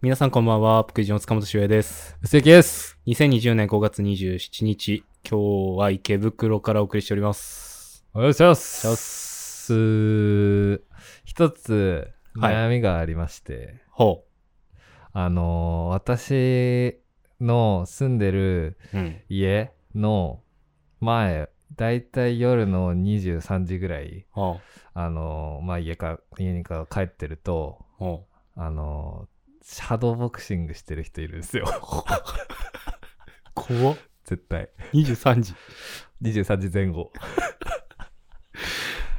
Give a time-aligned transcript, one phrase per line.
[0.00, 2.16] 皆さんこんばんは、福井の塚本修平です。
[2.22, 2.96] 素敵です。
[3.08, 8.06] 2020年5月27日、今日は池袋からお送りしております。
[8.14, 9.72] お願いしまお願いす。
[11.24, 14.24] 一つはい悩みがありまして、ほ
[15.12, 17.00] あのー私
[17.40, 18.98] の住んでるう。
[18.98, 19.20] うん。
[19.28, 20.42] 家の
[21.00, 24.60] 前、だいたい夜の23時ぐらい、ほ
[24.94, 27.84] あのーまあ、家か、家にか帰ってると、
[28.54, 29.37] あのー
[29.70, 31.66] シャドーボクシングしてる人いるんですよ。
[31.66, 31.72] う。
[33.52, 33.98] 怖っ。
[34.24, 34.70] 絶対。
[34.94, 35.54] 23時。
[36.22, 37.12] 23時前後。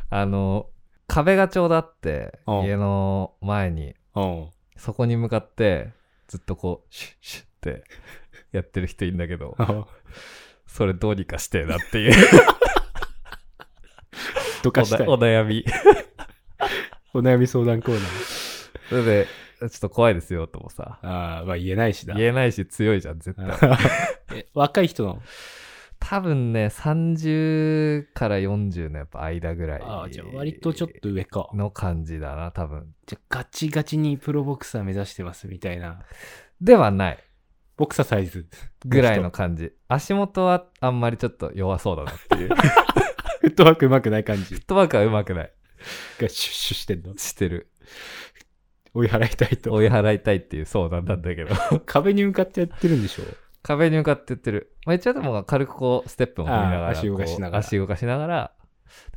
[0.09, 0.71] あの、
[1.05, 4.49] 壁がちょうどあって、うん家の前に、うん。
[4.75, 5.91] そこに向かって、
[6.27, 7.83] ずっとこう、シュッシュッって
[8.51, 9.55] やってる人いるんだけど、
[10.65, 12.13] それどうにかしてえなっていう
[14.63, 15.07] どかしたい。
[15.07, 15.63] お悩み。
[17.13, 18.03] お悩み相談コーナー。
[18.89, 19.27] それで、
[19.59, 22.15] ちょっと怖いですよともさ、ああ、まあ言えないしだ。
[22.15, 23.47] 言えないし強いじゃん、絶対。
[24.35, 25.21] え若い人の？
[25.99, 31.49] 多分ね、30から40のやっぱ間ぐらいああ、じゃあ割とちょっと上か。
[31.53, 32.93] の感じだな、多分。
[33.05, 36.01] じゃあガチガチにプロボクサー目指してますみたいな。
[36.61, 37.19] ではない。
[37.75, 38.47] ボクサーサイズ。
[38.85, 39.73] ぐらいの感じ。
[39.89, 42.49] 足元はあんまりちょっと弱そうだなっていう。
[42.49, 42.55] フ
[43.41, 45.53] フットワーク上手くない感じットワークは上手くない。
[46.19, 47.17] がシュッシュしてんの？
[47.17, 47.71] してる。
[48.93, 49.71] 追い払いたいと。
[49.73, 51.55] 追い払いたいっていう相談なんだけど。
[51.85, 53.23] 壁に向かってやってるんでしょ？
[53.61, 54.73] 壁に向かってってる。
[54.85, 56.89] まあ、一応でも軽くこう、ステップも踏みながら。
[56.89, 58.51] 足動かしながら足動かしながら。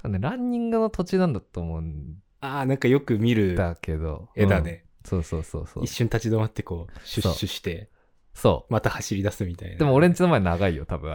[0.02, 4.28] 多分ね、ランニングの途中なんだと思うんああ、なんかよく見るだけど。
[4.36, 4.84] 絵だね。
[4.86, 5.90] うんそうそうそうそう一。
[5.92, 7.90] 瞬立ち止まってこう、シュッシュして、
[8.34, 8.66] そ。
[8.70, 9.78] また走り出すみたいうな。
[9.78, 11.12] でも俺んちの前長いよ、多分。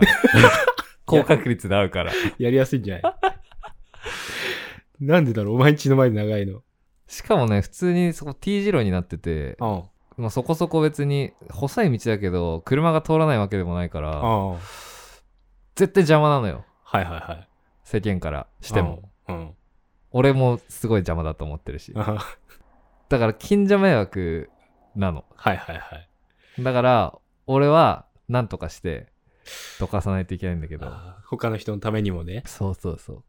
[1.05, 2.11] 高確率で合うから。
[2.37, 3.13] やりやすいんじゃない？
[5.05, 5.55] なんでだろう？
[5.55, 6.63] お前んちの前で長いの。
[7.07, 9.83] しかもね、普通にそこ T 字路になってて、あ
[10.17, 14.01] まあ、そこそこ別に細い道だけど、車が通らないわけでもないかあ。
[14.01, 14.59] ら。
[15.75, 16.65] 絶対邪魔なのよ。
[16.83, 17.47] はいはいはい。
[17.83, 19.09] 世間からしても。
[19.29, 19.53] うん。
[20.11, 21.93] 俺もすごい邪魔だと思ってるし。
[23.09, 24.49] だから近所迷惑
[24.95, 25.23] なの。
[25.35, 26.63] はいはいはい。
[26.63, 29.07] だから、俺は何とかして、
[29.79, 30.91] どかさないといけないんだけど。
[31.25, 32.43] 他の人のためにもね。
[32.47, 33.23] そうそうそう。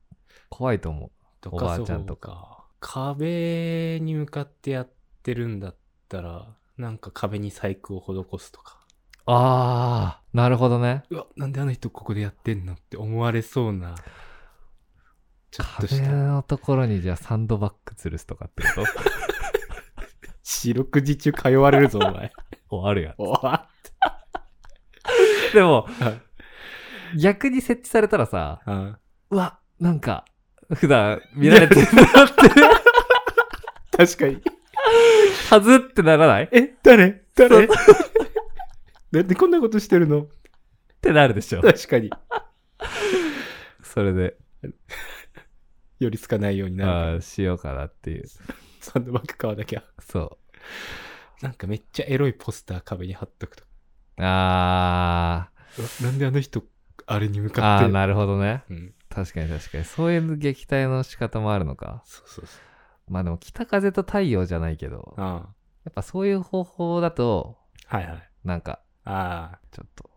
[0.49, 1.11] 怖いと思う。
[1.43, 2.58] どおばあちゃんとかか。
[2.81, 4.91] 壁に向かってやっ
[5.23, 5.77] てるんだっ
[6.09, 6.47] たら、
[6.77, 8.79] なんか壁に細工を施すとか。
[9.27, 11.03] あー、なるほどね。
[11.11, 13.95] うわ、なんであの人ここでやってんのって思われそうな。
[15.51, 16.13] ちょっとし壁た。
[16.15, 18.87] のところにじゃあサンドバッグ吊るすとかってこと？
[20.43, 22.33] 四六時中通われるぞ、お前。
[22.71, 23.15] お、あるやん。
[23.19, 23.69] おわ
[25.53, 26.11] でもは
[27.15, 28.99] い、逆に設置されたらさ、あ
[29.31, 30.25] うわ、なんか、
[30.75, 34.43] 普段見られてるなって、確かに。
[35.51, 36.45] はずってならない？
[36.45, 37.25] っえ、誰？
[37.35, 37.69] 誰？
[39.11, 40.27] なんでこんなことしてるの？
[41.01, 41.63] てなるでしょ。
[41.63, 42.11] 確かに。
[43.83, 44.37] それで、
[45.99, 48.25] 寄りつかないようになるああ、しようかなっていう。
[48.81, 49.83] サンドバッグ買わなきゃ。
[50.01, 50.39] そ
[51.43, 53.69] なんかめっちゃエロいポスター壁に貼っとくとか。
[54.19, 54.23] う。
[54.23, 56.63] あうわなんであの人、
[57.07, 57.85] あれに向ー、かって。
[57.87, 58.65] あー、なるほどね。
[58.69, 58.95] うん。
[59.25, 59.85] 確かに確かに。
[59.85, 62.03] そういう撃退の仕方もあるのか。
[62.05, 62.59] そうそうそ
[63.09, 63.13] う。
[63.13, 65.49] まあでも北風と太陽じゃないけど、やあ
[65.89, 67.57] っぱそういう方法だと、
[67.89, 67.97] あ。
[67.97, 68.31] はいはい。
[68.45, 69.59] なんか、ああ。
[69.73, 70.11] ちょっと、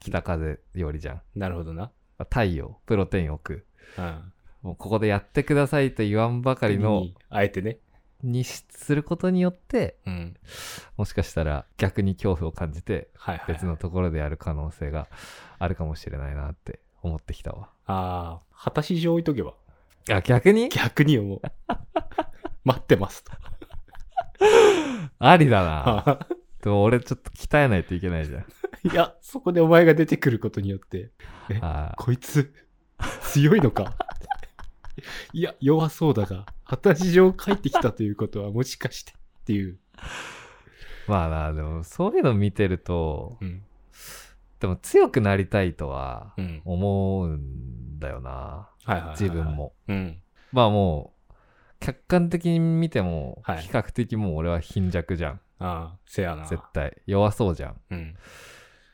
[0.00, 1.22] 北風よりじゃん。
[1.34, 1.90] なるほどな。
[2.18, 3.66] 太陽、プロテイン置く。
[3.96, 4.22] あ
[4.62, 6.56] もうここでやってくださいと言わんばあ。
[6.56, 7.78] かりの、にあえてね。
[8.22, 10.36] にすることによって、うん。
[10.96, 13.08] もしかしたら逆に恐怖を感じて。
[13.46, 15.08] 別のところでやる可能性が
[15.58, 17.70] あるかもしれないなって思ってきたわ。
[17.86, 18.56] ああ。
[18.64, 19.54] 果たし状置いとけば。
[20.10, 20.68] あ、逆に？
[20.68, 21.40] 逆に思う。
[22.64, 23.32] 待ってますと。
[25.18, 26.18] ありだな。
[26.62, 28.44] でも俺ちょっと鍛えないといけないじゃん。
[28.90, 31.10] いや、そこでお前が出てくることによって、
[31.60, 32.52] あーこいつ、
[33.22, 33.96] 強いのか？
[35.32, 39.78] いや、弱そうだが、果たし状帰ってきたということはもしかしてっていう。
[41.06, 43.62] まあな、でもそういうの見てると、うん。
[44.60, 46.62] でも強くなりたいとはうん。
[46.64, 48.30] 思うんだよな。
[48.30, 49.44] はいはいはいはい自分。
[49.44, 49.74] も。
[49.88, 50.22] うん。
[50.52, 51.34] まあもう、
[51.80, 55.40] 客観的に見ても、はい比較的もう俺は貧弱じゃん。
[55.58, 56.46] ああ、せやな。
[56.46, 56.96] 絶対。
[57.06, 57.80] 弱そうじゃん。
[57.90, 58.16] うん。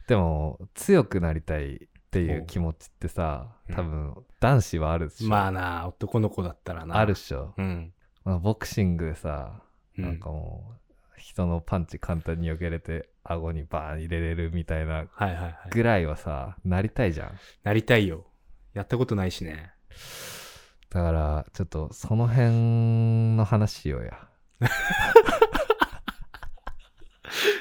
[0.09, 1.79] でも、強くなりたいっ
[2.11, 5.29] ていう気持ちってさ、うん多分、男子はあるでしょ。
[5.29, 6.97] まあな、男の子だったらな。
[6.97, 7.55] あるっしょ。
[7.57, 7.93] うん。
[8.25, 9.63] まあ、ボクシングでさ、
[9.99, 10.77] うんなんかも
[11.17, 15.55] う、人のパンチ簡単に避けれて、顎にバーン入れれるみたいなはいはいはい。
[15.71, 17.39] ぐらいはさ、なりたいじゃん。
[17.63, 18.27] なりたいよ。
[18.75, 19.73] やったことないしね。
[20.91, 24.13] だから、ちょっと、その辺の話しようや。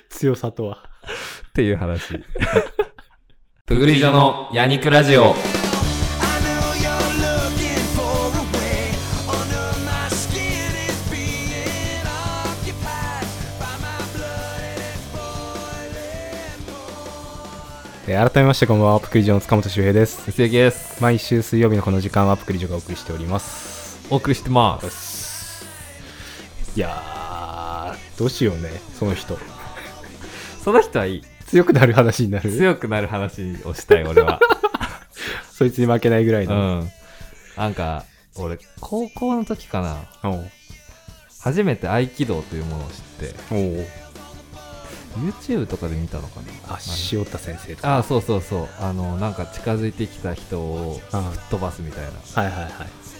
[0.09, 0.89] 強さとは。
[1.49, 2.23] っていう話。
[3.65, 5.35] プグリジョのヤニクラジオ。
[18.11, 20.21] えー改めましてこんばんは、アップクリジョンの塚本周平です。
[20.33, 21.01] 鈴木です。
[21.01, 24.05] 毎週水曜日のこの時間はアップクリジョがお送りしております。
[24.09, 25.65] お送りしてます。
[26.75, 28.69] いやー、どうしようね、
[28.99, 29.37] その人。
[30.61, 31.21] その人はいい。
[31.47, 32.51] 強くなる話になる？
[32.51, 34.41] 強くなる話をしたい、俺は。
[35.49, 36.79] そいつに負けないぐらいうの。
[36.81, 36.91] ん。
[37.55, 38.03] なんか、
[38.35, 40.41] 俺、高校の時かな。
[41.39, 43.35] 初めて合気道というものを知って、
[45.17, 46.75] YouTube とかで見たのかな？
[46.75, 46.79] あ、
[47.11, 47.95] 塩田先生とか。
[47.95, 48.69] ああ、そうそうそう。
[48.79, 52.09] あの、なんか近づいてきた人をあ吹っ飛ばすみたいな。
[52.41, 52.71] はいはいはい。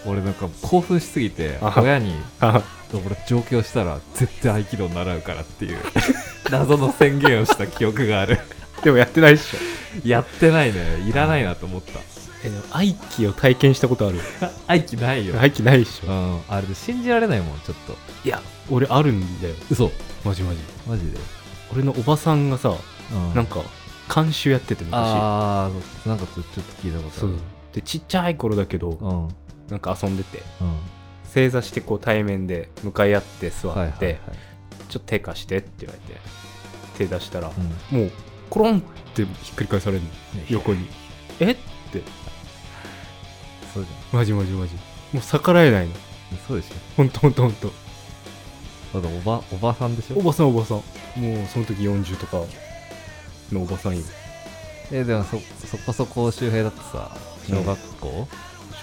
[0.06, 2.62] 俺なんか興奮しすぎて、あ親に、あ
[2.94, 5.78] 俺上京したら絶対合気道習うからっていう
[6.50, 8.40] 謎の宣言をした記憶がある
[8.84, 10.08] でもやってないっしょ。
[10.08, 12.00] やってないねいらないなと思った
[12.44, 14.20] え、でも愛機を体験したことある？
[14.68, 16.12] 合気ないよ、愛機ないっしょ。
[16.12, 17.96] うん、あれで信じられないもんちょっと
[18.26, 18.42] いや、
[18.72, 19.54] 俺あるんだよ。
[19.70, 19.92] 嘘
[20.26, 20.58] マジマジ。
[20.88, 21.20] マジで、
[21.72, 22.74] 俺のおばさんがさ、
[23.14, 23.62] うん、なんか、
[24.14, 24.96] 監修やってて昔。
[24.98, 25.72] あ
[26.06, 27.38] あなんかちょっと聞いたことある。
[27.74, 29.36] で、ちっちゃい頃だけど、うんうん
[29.70, 30.44] なんか遊んでて、
[31.24, 34.18] 正座してこう対面で向かい合って座って、はいはいはい、
[34.90, 36.20] ちょっと手貸してって言われて、
[36.98, 37.54] 手出したら、
[37.92, 38.12] うんもう、
[38.50, 38.82] コロンっ
[39.14, 40.10] てひっくり返されるの。
[40.50, 40.90] 横に。
[41.40, 41.52] え？
[41.52, 42.02] って、
[43.74, 44.76] そうじマジマジマジ。
[45.14, 45.94] もう逆らえないの。
[45.94, 47.72] ゃんそうでしほんとほんとほんと。
[48.98, 50.18] ょだおばおばさんでしょ？
[50.18, 50.78] おばさんおばさん。
[50.78, 50.84] も
[51.44, 52.44] うその時40とか
[53.52, 54.04] のおばさんよ。
[54.92, 57.16] えでもそそこそこ周平だってさ
[57.48, 58.28] 小学校、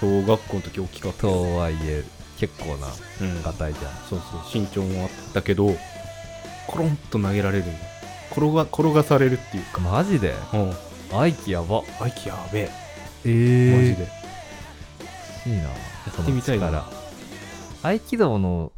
[0.01, 1.23] 小学校の時大きかった。
[1.23, 2.05] とはいえ
[2.39, 2.87] 結構な
[3.21, 3.43] うん。
[3.43, 5.77] がたいじゃんそうそう、身長もあったけど、
[6.67, 7.73] コロンと投げられるの。
[8.31, 9.81] 転が、転がされるっていうか。
[9.81, 10.35] マジで？
[10.55, 10.73] うん。
[11.11, 12.71] 合気やばアイキやべえ。
[13.25, 14.09] えマジで。
[15.47, 15.71] いいなや
[16.23, 16.87] ってみたいな
[17.83, 18.73] 合気道の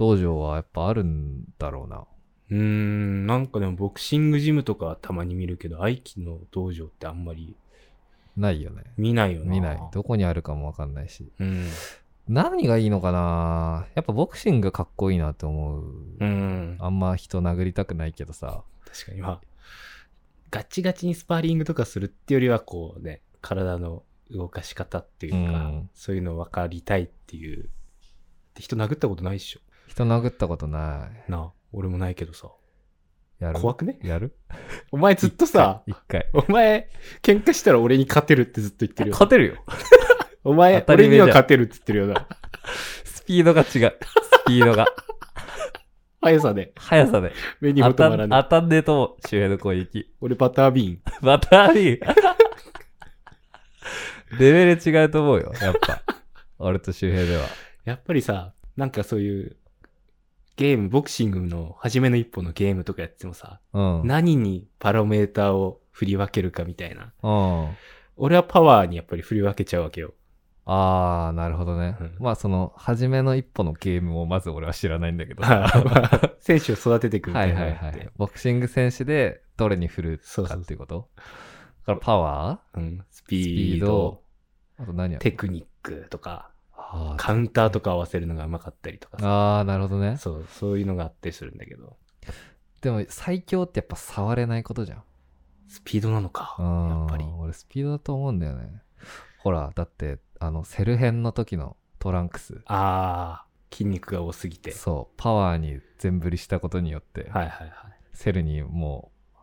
[0.00, 2.06] 道場はやっぱあるんだろうな
[2.48, 7.54] うーん、なんかでもボクシングジムとかはたまに見るけど、合気の道場ってあんまり
[8.34, 9.50] ないよね見ないよな。
[9.50, 11.68] 見ないどこにあるかもわかんないしうん。
[12.28, 15.84] 何がいいのかなやっぱボクシングがかっこいいなって思う、
[16.18, 16.78] うん。
[16.80, 19.40] あんま人殴りたくないけどさ確かにまあ、
[20.50, 27.68] ガチガチにスパーリングとかするってよりはこうね、体の動かし方っていうか、うんそういうの分かりたいっていう。
[28.54, 29.60] で人殴ったことないっしょ。
[29.90, 32.48] 人殴ったことななあ、俺もないけどさ。
[33.40, 33.58] いやる？
[33.60, 33.98] 怖くね？
[34.04, 34.36] やる？
[34.92, 36.88] お前ずっとさ、一回お前、
[37.22, 39.12] 喧嘩したら俺に勝てるってずっと言ってるよ。
[39.14, 39.54] 勝てるよ
[40.44, 42.28] お前、当たり前じゃん俺には勝てるって言ってるよな。
[43.04, 43.74] スピードが違うス
[44.46, 44.86] ピードが
[46.22, 48.40] 速さで、速さで目に当たまらない。
[48.40, 51.02] ん当たんねえと思う周平の攻撃俺バタービーン。
[51.26, 52.14] バタービーン？
[54.38, 56.02] レベル違うと思うよ、やっぱ。
[56.58, 57.46] 俺と周平では。
[57.84, 59.56] やっぱりさ、なんかそういう、
[60.56, 64.02] ゲーム、ボクシングの初めの一歩のゲームとかやってもさ、うん。
[64.04, 67.12] 何にパラメーターを振り分けるかみたいな。
[67.22, 67.30] う
[67.68, 67.76] ん。
[68.16, 70.14] 俺はパワーにやっぱり振り分けちゃうわけよ。
[70.66, 71.96] あー、なるほどね。
[72.00, 75.42] うんまあ、その、初めの一歩のゲームをまず俺は知らないんだけど。
[75.42, 77.84] ま あ選手を育てていくみたはいいなのがあって。
[77.86, 78.10] はいはい。
[78.16, 81.22] ボクシング選手でどれに振るかそうそうっていうことだ
[81.86, 83.46] からパワうん、スーピード？
[83.46, 84.22] スピード、
[84.78, 86.50] あと何やテクニックとか、
[87.16, 89.58] カウンターとか合わせるのがうまかったりとかさ。
[89.58, 90.16] あー、なるほどね。
[90.16, 91.96] そう、そういうのがあったりするんだけど。
[92.80, 95.02] でも、最強ってやっぱ触れないことじゃん。
[95.68, 96.56] スピードなのか。
[96.58, 97.24] うんやっぱり。
[97.38, 98.82] 俺スピードだと思うんだよね。
[99.38, 102.60] ほら、だって、あの、セル編の時のトランクス。
[102.66, 104.72] ああ、筋肉が多すぎて。
[104.72, 107.72] そう、パワーに全振りしたことによって、はいはい
[108.12, 109.38] セルにもう、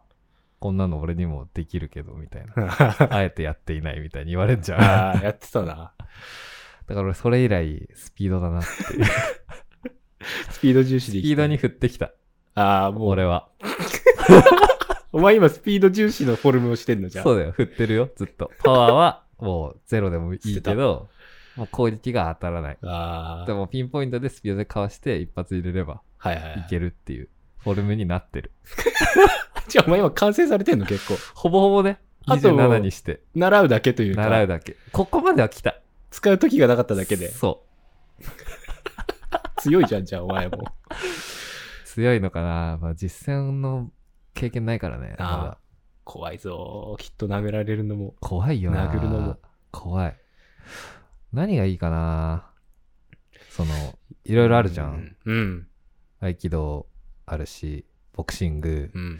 [0.59, 2.67] こんなの俺にもできるけど、みたいな。
[2.67, 3.07] はい。
[3.11, 4.81] あえてやっていないみたいに言われんじゃん。
[4.81, 5.93] ああ、やってたな。
[6.87, 9.05] だから俺それ以来、スピードだなっていう。
[10.51, 12.11] スピード重視でスピードに振ってきた。
[12.55, 13.49] ああ、もう、俺は。
[15.11, 17.23] お前今スピード重視のフォルムをしてんのじゃん。
[17.23, 18.51] そうだよ、振ってるよ、ずっと。
[18.63, 21.09] パワーは、もうゼロでもいいけど、
[21.55, 22.77] もう攻撃が当たらない。
[22.83, 23.45] ああ。
[23.45, 26.63] でもピンポイントでスピードでかわして一発入れればはいはい、はいい。
[26.69, 27.29] けるっていう
[27.59, 28.51] フォルムになってる。
[29.67, 31.15] じゃあお前今完成されてんの結構。
[31.33, 34.21] ほぼほぼね、あと27にして習うだけというか。
[34.23, 34.75] 習うだけ。
[34.91, 35.79] ここまでは来た。
[36.09, 37.29] 使う時がなかっただけで。
[37.31, 37.63] そ
[39.57, 40.57] 強いじゃん、じゃあお前も。
[40.57, 40.95] う。
[41.85, 42.77] 強いのかな？
[42.81, 43.91] まあ実践の
[44.33, 45.15] 経験ないからね。
[45.17, 45.57] まああだ
[46.03, 46.95] 怖いぞ。
[46.99, 48.15] きっと殴られるのも。
[48.19, 48.89] 怖いよな。
[48.91, 49.37] 殴るのも。
[49.71, 50.15] 怖い。
[51.33, 52.49] 何がいいかな？
[53.49, 53.73] その、
[54.23, 55.15] いろいろあるじゃん。
[55.25, 55.35] うん。
[55.35, 55.67] うん。
[56.19, 56.87] 合気道
[57.25, 59.19] あるし、ボクシング、うん。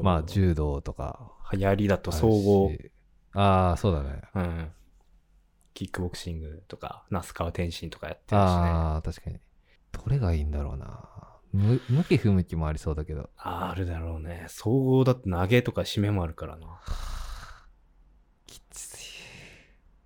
[0.00, 2.12] まあ柔道とか流行りだと。
[2.12, 2.72] 総合、
[3.32, 4.22] ああ、そうだね。
[4.34, 4.70] うん。
[5.80, 8.38] キックボクシングとか、那須川天心とかやってるしね。
[8.38, 9.38] ああ、確かに。
[9.92, 11.08] どれがいいんだろうな。
[11.54, 13.30] む向き不向きもありそうだけど。
[13.38, 14.44] あるだろうね。
[14.48, 16.66] 総合だって投げとか締めもあるからな。
[18.46, 18.98] きつい。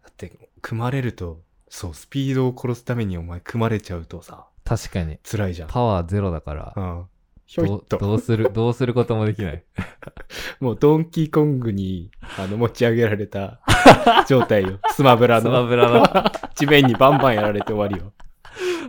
[0.04, 5.18] だって、組まれると、そう、スピードを殺すためにお前組まれちゃうとさ、確かに。
[5.28, 5.68] 辛いじゃん。
[5.70, 7.08] パワーゼロだからう、ん。
[7.46, 7.98] ひょいどうっと。
[7.98, 9.64] どうする、どうすることもできない。
[10.60, 13.60] もうドンキーコングに、あの、持ち上げられた
[14.28, 14.78] 状態よ。
[14.92, 15.66] スマブラスマの。
[15.66, 16.04] ブラの。
[16.54, 18.12] 地面にバンバンやられて終わりよ。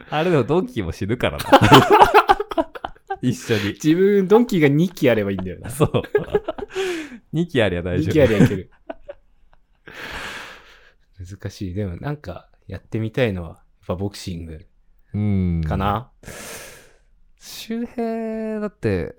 [0.10, 1.44] あれでもドンキーも死ぬからな。
[3.22, 3.74] 一緒に。
[3.74, 5.70] 自分、ドンキーが2機あればいいんだよな。
[5.70, 5.90] そう。
[7.34, 8.48] 2機ありゃ大2丈機ありゃい夫。
[8.50, 8.72] ける。
[11.20, 11.74] 難しい。
[11.74, 13.58] でもなんか、やってみたいのは、やっ
[13.88, 14.66] ぱボクシング
[15.14, 15.62] うん。
[15.66, 16.12] かな。
[17.46, 19.16] 周平、だって、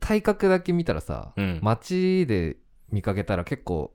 [0.00, 1.60] 体格だけ見たらさ、うん。
[1.62, 2.56] 街で
[2.90, 3.92] 見かけたら結構、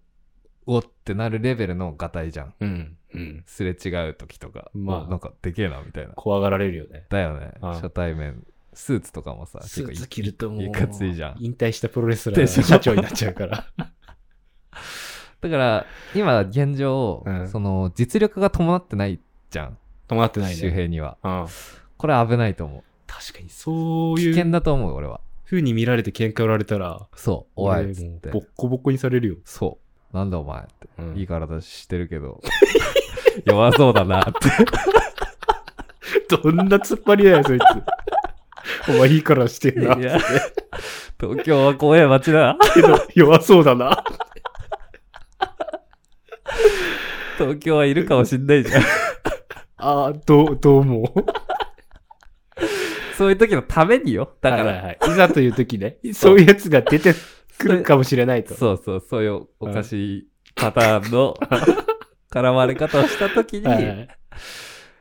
[0.67, 2.53] おってなるレベルのガタイじゃん。
[2.59, 2.97] うん。
[3.15, 3.43] うん。
[3.47, 4.69] すれ違う時とか。
[4.75, 6.13] まあまあ、なんかでけえな、みたいな。
[6.13, 7.07] 怖がられるよね。
[7.09, 7.53] だよね。
[7.59, 8.45] 初対面。
[8.73, 11.35] スーツとかもさ、スーツ着るともう、いかついじゃん。
[11.39, 13.65] 引退したプロレスラー社長になっちゃうから。
[15.41, 19.19] だから、今現状、うんその、実力が伴ってない
[19.50, 19.77] じゃん。
[20.07, 20.71] 伴ってない周ね。
[20.71, 21.17] 平には。
[21.23, 21.47] うん。
[21.97, 22.83] これ危ないと思う。
[23.11, 25.19] 確かに、そう危険いうだと思う、俺は。
[25.45, 28.39] 風に見られて喧嘩売られたら、そう、おいっつってボ。
[28.39, 29.35] ッコボコにされるよ。
[29.43, 29.79] そ
[30.13, 30.15] う。
[30.15, 30.89] なんだお前って。
[30.97, 32.41] うんいい体してるけど、
[33.45, 34.39] 弱そうだなって。
[36.37, 37.63] どんな突っ張りだよ、そいつ。
[38.89, 39.95] お前いいからしてんな。
[39.95, 40.17] いや
[41.19, 42.57] 東京は怖い街だ。
[42.73, 44.03] けど、弱そうだな。
[47.37, 48.83] 東京はいるかもしんないじゃん。
[49.77, 51.13] ああ、どう、どうも。
[53.21, 54.33] そういう時のためによ。
[54.41, 57.13] だから、はいはいはい、いざという時ね、 そういうやつが出て
[57.59, 58.55] くるかもしれないと。
[58.55, 61.35] そうそう、そういうおかしいパターンの
[62.31, 64.07] 絡まれ方をした時に、はいはい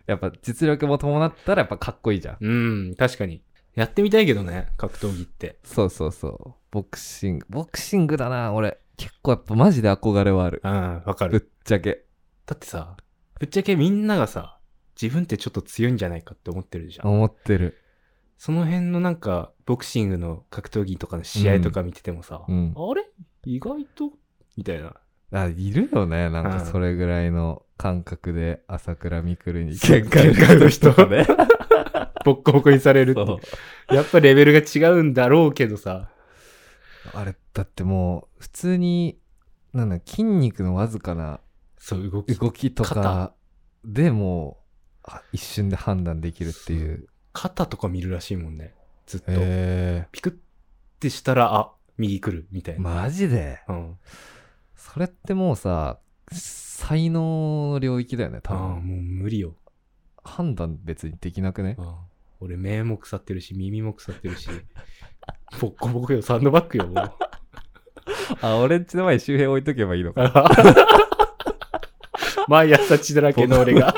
[0.07, 2.37] やっぱ実力も伴ったらやっぱかっこいいじゃん。
[2.41, 2.51] う
[2.91, 3.45] ん、確かに。
[3.77, 5.61] やってみたいけどね、格闘技って。
[5.63, 6.55] そうそうそう。
[6.73, 8.81] ボクシング、ボクシングだな、俺。
[8.97, 10.61] 結構やっぱマジで憧れはある。
[10.65, 11.51] うん、わかぶっる。
[11.65, 12.05] ちゃけ。
[12.45, 12.97] だってさ、
[13.39, 14.59] ぶっちゃけみんながさ、
[15.01, 17.09] 自分ってちょっと強いんじゃないかって思ってるじゃん。
[17.09, 17.79] 思ってる。
[18.41, 22.75] その辺のなんか、ボクシングの格闘技とかの試合とか見ててもさ、うん。
[22.75, 23.05] あれ？
[23.45, 24.13] 意外と？
[24.57, 24.95] みたいな。
[25.31, 26.31] あ、いるよね。
[26.31, 31.27] なんうんかそれぐらいの感覚で朝倉未来に喧嘩喧嘩の人とかね。
[32.25, 33.95] ボッコボコにされるって。
[33.95, 36.09] やっぱレベルが違うんだろうけどさ。
[37.13, 39.21] あれ、だってもう、普通に、
[39.75, 41.41] なんだ、筋肉のわずかな
[41.77, 42.35] そう、動き。
[42.37, 43.35] 動きとか肩
[43.85, 44.63] でも
[45.05, 47.07] う、あ一瞬で判断できるっていう。
[47.33, 48.75] 肩とか見るらしいもんね。
[49.07, 49.27] ずっと。
[49.29, 50.33] へピクっ
[50.99, 52.79] てしたら、あ、右来る、みたいえ。
[52.79, 52.91] な。
[53.03, 53.61] マジで？
[53.69, 53.99] うん。
[54.77, 55.99] それってもうさ、
[56.33, 58.87] 才能の領域だよね、多ああ、分。
[58.87, 59.55] もう無理よ。
[60.23, 61.77] 判断別にできなくね？
[61.79, 62.11] ああ
[62.41, 64.49] 俺、目も腐ってるし、耳も腐ってるし。
[65.61, 67.13] ボッコボコよ、サンドバッグよ、もう。
[68.41, 70.51] あ、俺んちの前に周辺置いとけばいいのか。
[72.49, 73.95] 毎朝血だらけの俺が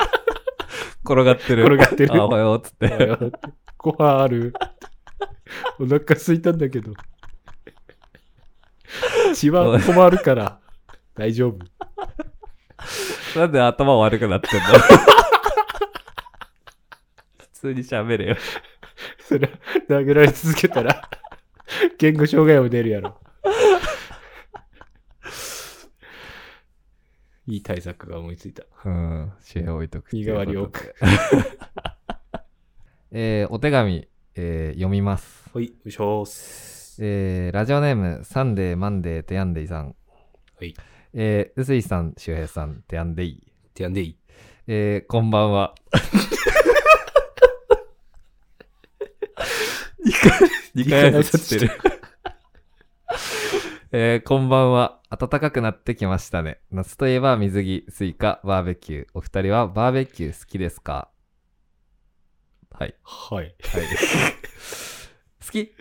[1.05, 1.65] 転がってる。
[1.65, 2.15] 転がってる。
[2.15, 3.19] あ、おはようっつって。
[3.77, 4.53] ご飯ある。
[5.79, 6.93] お腹空いたんだけど。
[9.35, 10.61] 血は困るから、
[11.15, 11.59] 大丈夫。
[13.39, 14.67] なんで頭悪くなってんの？
[17.39, 18.37] 普通に喋れよ。
[19.21, 19.51] それ、
[19.89, 21.09] 殴られ続けたら、
[21.99, 23.19] 言語障害も出るやろ。
[27.47, 28.65] いい対策が思いついた。
[28.85, 29.33] うん。
[29.43, 30.13] 周辺置いとく。
[30.13, 30.95] 身代わり多く。
[33.11, 35.51] えー、お手紙、えー読みます。
[35.53, 37.05] ほい、よいしょーす。
[37.05, 39.95] えー、ラジオネーム、サンデー、マンデー、テヤンデイさん。
[40.59, 40.75] はい。
[41.15, 43.53] えー、うすいさん、周平さん、テヤンデイ。
[43.75, 44.17] てやんでいい
[44.67, 45.75] えー、こんばんは。
[50.07, 51.73] 2回、二回挨拶してる。
[53.95, 55.01] えー、こんばんは。
[55.11, 56.61] 暖かくなってきましたね。
[56.71, 59.07] 夏といえば水着、スイカ、バーベキュー。
[59.13, 61.11] お二人はバーベキュー好きですか？
[62.71, 62.95] はい。
[63.03, 63.45] はい。
[63.45, 63.53] いはい。
[65.45, 65.75] 好き？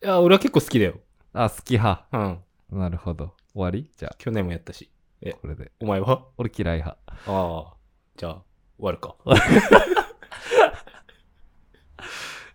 [0.00, 0.98] や、俺は結構好きだよ。
[1.34, 2.06] あ、好き派。
[2.10, 2.78] うん。
[2.78, 3.34] なるほど。
[3.52, 3.90] 終わり？
[3.94, 4.90] じゃ去年もやったし。
[5.22, 5.72] あ、これで。
[5.80, 6.24] お前は？
[6.38, 6.98] 俺嫌い派。
[7.06, 7.74] ああ。
[8.16, 8.44] じゃあ、終
[8.78, 9.14] わるか。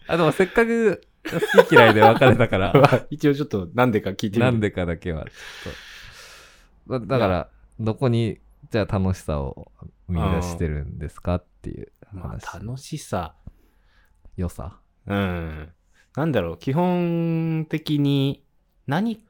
[0.07, 2.73] あ、でもせっかく好き嫌いで別れたから、
[3.09, 4.51] 一応ちょっとなんでか聞いてみる。
[4.51, 6.99] なんでかだけはちょっと。
[6.99, 7.49] だだから、
[7.79, 9.71] どこに、じゃあ楽しさを
[10.07, 12.47] 見出してるんですかっていうま話。
[12.47, 13.35] あ楽しさ。
[14.37, 14.79] 良さ。
[15.07, 15.69] うん。
[16.15, 18.43] なんだろう、基本的に、
[18.87, 19.23] 何、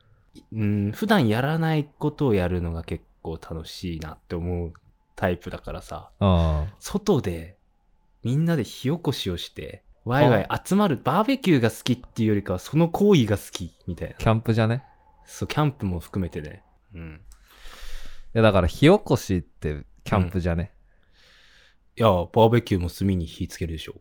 [0.54, 4.74] うん、普段やらないことをやるのが結構楽しいなって思う
[5.16, 7.58] タイプだからさ、あ外で
[8.24, 14.16] みんなで火起こしをして、ワイワイ集まるバーベキューが好きっていうよりかはその行為が好きみたいな。
[14.16, 14.84] キャンプじゃね？
[15.26, 16.64] そう、キャンプも含めてね。
[16.96, 17.22] うん。
[18.34, 20.74] いやだから火起こしってキャンプじゃね、
[21.98, 23.96] いや、バーベキューも炭に火つけるでしょ。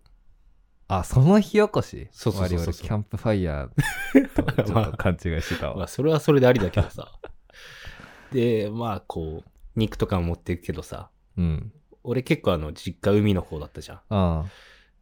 [0.88, 2.08] あ、その火起こし？
[2.12, 5.88] そうそうそうそうキャンプファイヤーとちょっと勘違いしてた まあ、わ。
[5.88, 7.12] それはそれでありだけどさ。
[8.32, 11.72] で、まあ、こう、肉とかも持っていくけどさ、うん。
[12.02, 14.00] 俺結構あの、実家海の方だったじゃん。
[14.08, 14.44] あ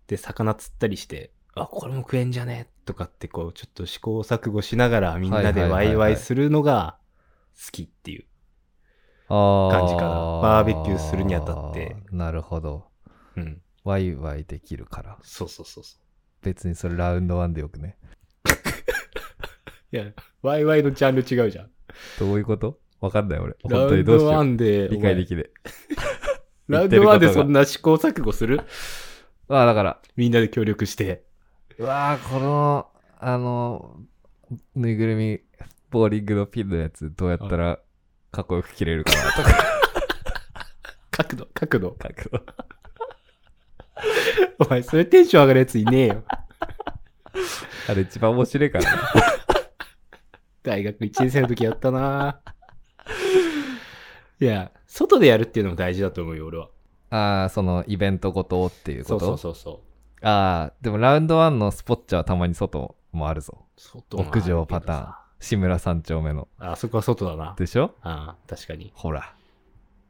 [0.09, 2.69] で、魚釣ったりして、あ、これも食えんじゃね？
[2.85, 6.99] とかってこう、ちょっと試行錯誤しながらみんなでワイワイするのが
[7.55, 8.25] 好きっていう。
[9.29, 10.09] 感じかな
[10.43, 11.97] バーベキューするにあたって。
[12.11, 12.87] なるほど。
[13.37, 13.61] うん。
[13.85, 15.19] ワイワイできるから。
[15.23, 16.01] そうそうそうそう。
[16.43, 17.99] 別にそれラウンドワンでよくね。
[19.93, 20.05] いや、
[20.41, 21.71] ワイワイのジャンル違うじゃん。
[22.19, 22.79] どういうこと？
[23.01, 23.55] わかんない俺。
[23.69, 24.45] ラウン本当にどうしドワよう。
[24.45, 25.51] ンで、理解できない。
[26.69, 28.63] ラウンドワンでそんな試行錯誤する？
[29.49, 31.25] ああ、だから、みんなで協力して。
[31.79, 32.87] うわあ、この、
[33.19, 34.01] あの、
[34.75, 35.41] ぬいぐるみ、
[35.91, 37.79] ボーリングのピンのやつ、どうやったら
[38.31, 39.65] かっこよく切れるかなとか。
[41.11, 41.91] 角度、角度。
[41.93, 42.43] 角度
[44.65, 46.25] お前、それテンション上がるやついねえよ。
[47.89, 49.01] あれ一番面白いからね。
[50.63, 52.41] 大学1年生の時やったな
[54.41, 56.69] いや、外でやるっていうのも大事だと思うよ、俺は。
[57.11, 59.21] ああ、そのイベントごとっていうこと？
[59.21, 59.83] そうそうそ
[60.23, 60.27] う。
[60.27, 63.67] ああ、でもラウンドワンのスポッチャはたまに外もあるぞ。
[64.13, 65.15] 屋上パターン。
[65.41, 66.49] 志村三丁目の。
[66.59, 67.55] あ、そこは外だな。
[67.57, 67.95] でしょ？
[68.03, 68.91] ああ、確かに。
[68.95, 69.35] ほら。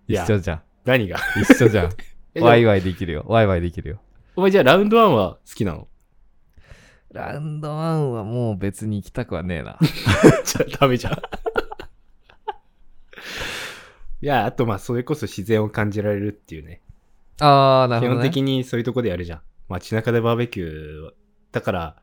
[0.07, 0.63] 一緒じゃん。
[0.87, 1.19] 何が？
[1.37, 1.91] 一緒じゃん。
[2.35, 3.25] えワイワイできるよ。
[3.29, 4.01] ワイワイできるよ。
[4.37, 5.87] お前じゃあラウンドワンは好きなの？
[7.13, 9.79] ラウンドワンはもう別に行きたくはねえな。
[10.45, 11.13] じゃあダメじゃん。
[14.21, 16.81] いや、あとまあ、それこそ自然を感じられるっていうね。
[17.41, 18.23] ああ、なるほど、ね。
[18.23, 19.41] 基本的にそういうとこでやるじゃん。
[19.69, 21.11] 街中でバーベキュー。
[21.53, 21.97] だから、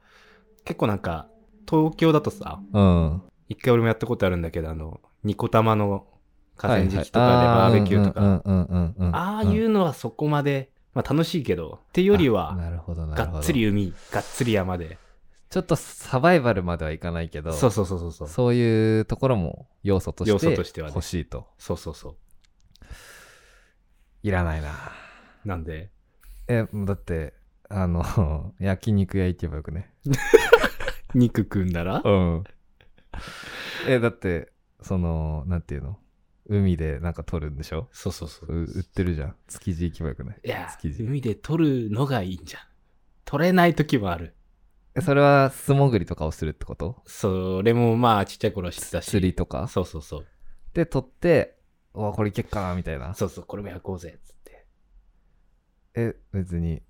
[0.63, 1.27] 結構なんか、
[1.69, 3.21] 東京だとさ、うん。
[3.49, 6.07] 一回俺もやったことあるんだけど、あの、ニコ玉の
[6.57, 9.15] 河川敷とかでバーベキューとか、あーうんうんうんうんうん。
[9.15, 13.05] ああいうのはそこまで、まあ楽しいけど、っていうよりあは、なるほど。
[13.05, 14.97] がっつり海、がっつり山で。
[15.49, 18.27] ちょっとサバイバルまではいかないけど、そうそうそうそうそう。
[18.27, 21.47] そういうところも要素として要素としてはね欲しいと。
[21.57, 22.15] そうそうそ
[24.23, 24.69] いらないな。
[25.45, 25.47] う。
[25.47, 25.91] なんで、
[26.47, 27.33] え、だって、
[27.69, 29.93] あの、 焼肉屋行けばよくね。
[31.15, 32.01] 肉食うんだら？
[32.03, 32.43] うん。
[33.87, 35.99] え、だって、その、なんていうの？
[36.47, 37.89] 海でなんか取るんでしょ？
[37.91, 39.35] そうそうそうう売ってるじゃん。
[39.47, 40.39] 築地行けばよくない？
[40.43, 41.03] いや築、地。
[41.03, 42.61] 海で取るのがいいんじゃん。
[43.23, 44.35] 取れない時もある。
[44.93, 47.01] えそれは素潜りとかをするってこと？
[47.07, 49.09] それもまあちっちゃい頃は知ってたし。
[49.09, 49.67] 釣りとか？
[49.67, 50.25] そうそうそう。
[50.75, 51.57] で、取って、
[51.95, 53.15] うわ、これいけっかな、みたいな。
[53.15, 54.34] そうそう、これも焼こうぜ、つって。
[55.95, 56.81] え、別に、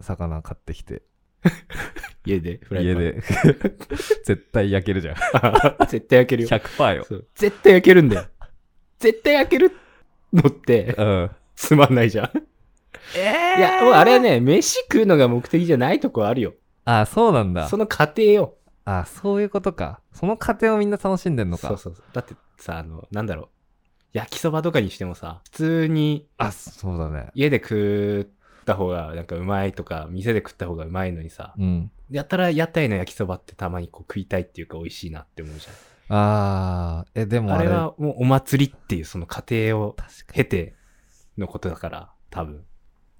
[0.00, 1.02] 魚買ってきて、
[2.24, 3.02] 家で、フライパン。
[3.02, 3.20] 家で、
[4.24, 5.16] 絶対焼けるじゃん。
[5.88, 6.48] 絶対焼けるよ。
[6.48, 7.04] 100%よ。
[7.04, 8.26] そう絶対焼けるんだよ。
[8.98, 9.72] 絶対焼ける
[10.32, 11.30] のって、うん。
[11.54, 12.30] つまんないじゃん。
[13.16, 16.54] えいや、もうあれはね、飯食うのが目的じゃないとこあるよ。
[16.84, 17.76] あ、そうなんだそ。
[17.76, 18.56] の過程よ。
[18.84, 20.00] あ、そういうことか。
[20.12, 21.68] その過程をみんな楽しんでんのか。
[21.68, 22.04] そうそうそう。
[22.12, 23.48] だってさ、あの、なんだろう。
[24.12, 27.30] 焼きそばとかにしてもさ、普通にあ、そうだね。
[27.34, 28.32] 家で食
[28.64, 31.90] った方がなんかうまいとか、店で食った方がうまいのにさ、うん。
[32.10, 35.66] やったら屋台の焼きそばってたまにこう食いたいっていうか美味しいなって思うじ
[36.08, 37.44] あー、え、でゃん。
[37.44, 39.96] もあれ、あれはもうお祭りっていうその過程を。
[40.32, 40.74] 経て
[41.38, 42.64] のことだから、多分。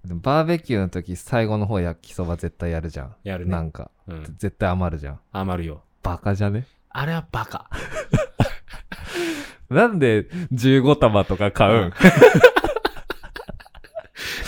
[0.07, 3.17] バーベキューの時、最後の方焼きそば絶対やるじゃん。
[3.25, 4.25] やるねなんか、うん。
[4.39, 5.21] 絶対余るじゃん。
[5.33, 5.83] 余るよ。
[6.03, 6.67] バカじゃね？
[6.91, 7.71] あれはバカ。
[9.71, 11.93] なんで15玉とか買うん、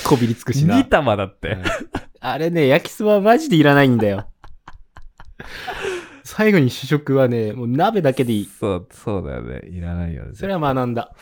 [0.08, 0.78] こびりつくしな。
[0.78, 1.50] ?2 玉だって。
[1.50, 1.62] うん
[2.18, 4.28] あれね、焼きそばマジでいらないんだよ。
[6.24, 8.44] 最後に主食はね、もう鍋だけでいい。
[8.46, 9.68] そう、そうだよね。
[9.68, 10.34] いらないよね。
[10.34, 11.14] それは学んだ。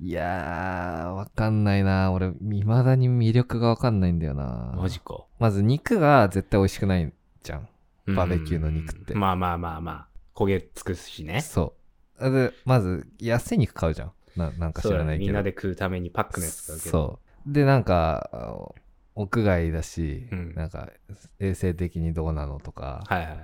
[0.00, 2.10] いやー、わかんないな。
[2.10, 4.72] 俺、未だに魅力がわかんないんだよな。
[4.76, 5.24] マジか。
[5.38, 7.68] まず肉が絶対美味しくないじゃん。
[8.14, 10.08] バーベキューの肉ってうんまあまあまあまあ。
[10.34, 11.40] 焦げつくしね。
[11.42, 11.74] そ
[12.18, 12.30] う。
[12.30, 14.12] で、まず、安い肉買うじゃん。
[14.36, 14.90] ななんか知。
[14.92, 15.26] らないけど。
[15.26, 16.90] みんなで食うためにパックのやつ買うけど。
[16.90, 17.52] そう。
[17.52, 18.74] で、なんか、あ
[19.16, 20.90] 屋外だし、うんなんか、
[21.38, 23.38] 衛生的にどうなのとか、はいはいはい。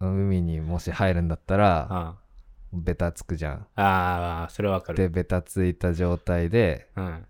[0.00, 2.18] 海にもし入るんだったら、あ
[2.72, 3.54] ベタつくじゃん。
[3.76, 5.10] あああ、それはわかで、る。
[5.10, 7.24] ベタついた状態で、うん。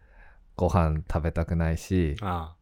[0.57, 2.56] ご飯食べたくないし、あ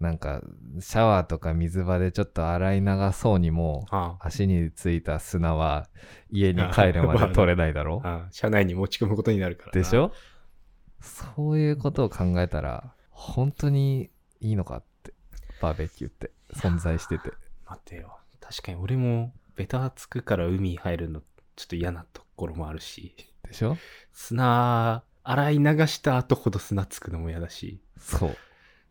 [0.00, 0.42] なんか、
[0.80, 5.88] シャワーとか水場でちょっと洗い流そうにも、あ足についた砂は
[6.30, 8.00] 家に帰るまで取れないだろ？
[8.04, 9.66] あ、ああ車内に持ち込むことになるから。
[9.68, 9.72] な。
[9.72, 10.12] でしょ？
[11.00, 15.14] そういうことを考えたら、本当にいいのかって、
[15.62, 17.30] バーベキューって存在してて。
[17.66, 18.18] 待ってよ。
[18.40, 21.22] 確かに俺もベタつくから海入るの
[21.56, 23.14] ちょっと嫌なところもあるし、
[23.48, 23.78] でしょ？
[24.12, 28.36] 砂、洗い流した後ほど砂つくのも嫌だし、そう。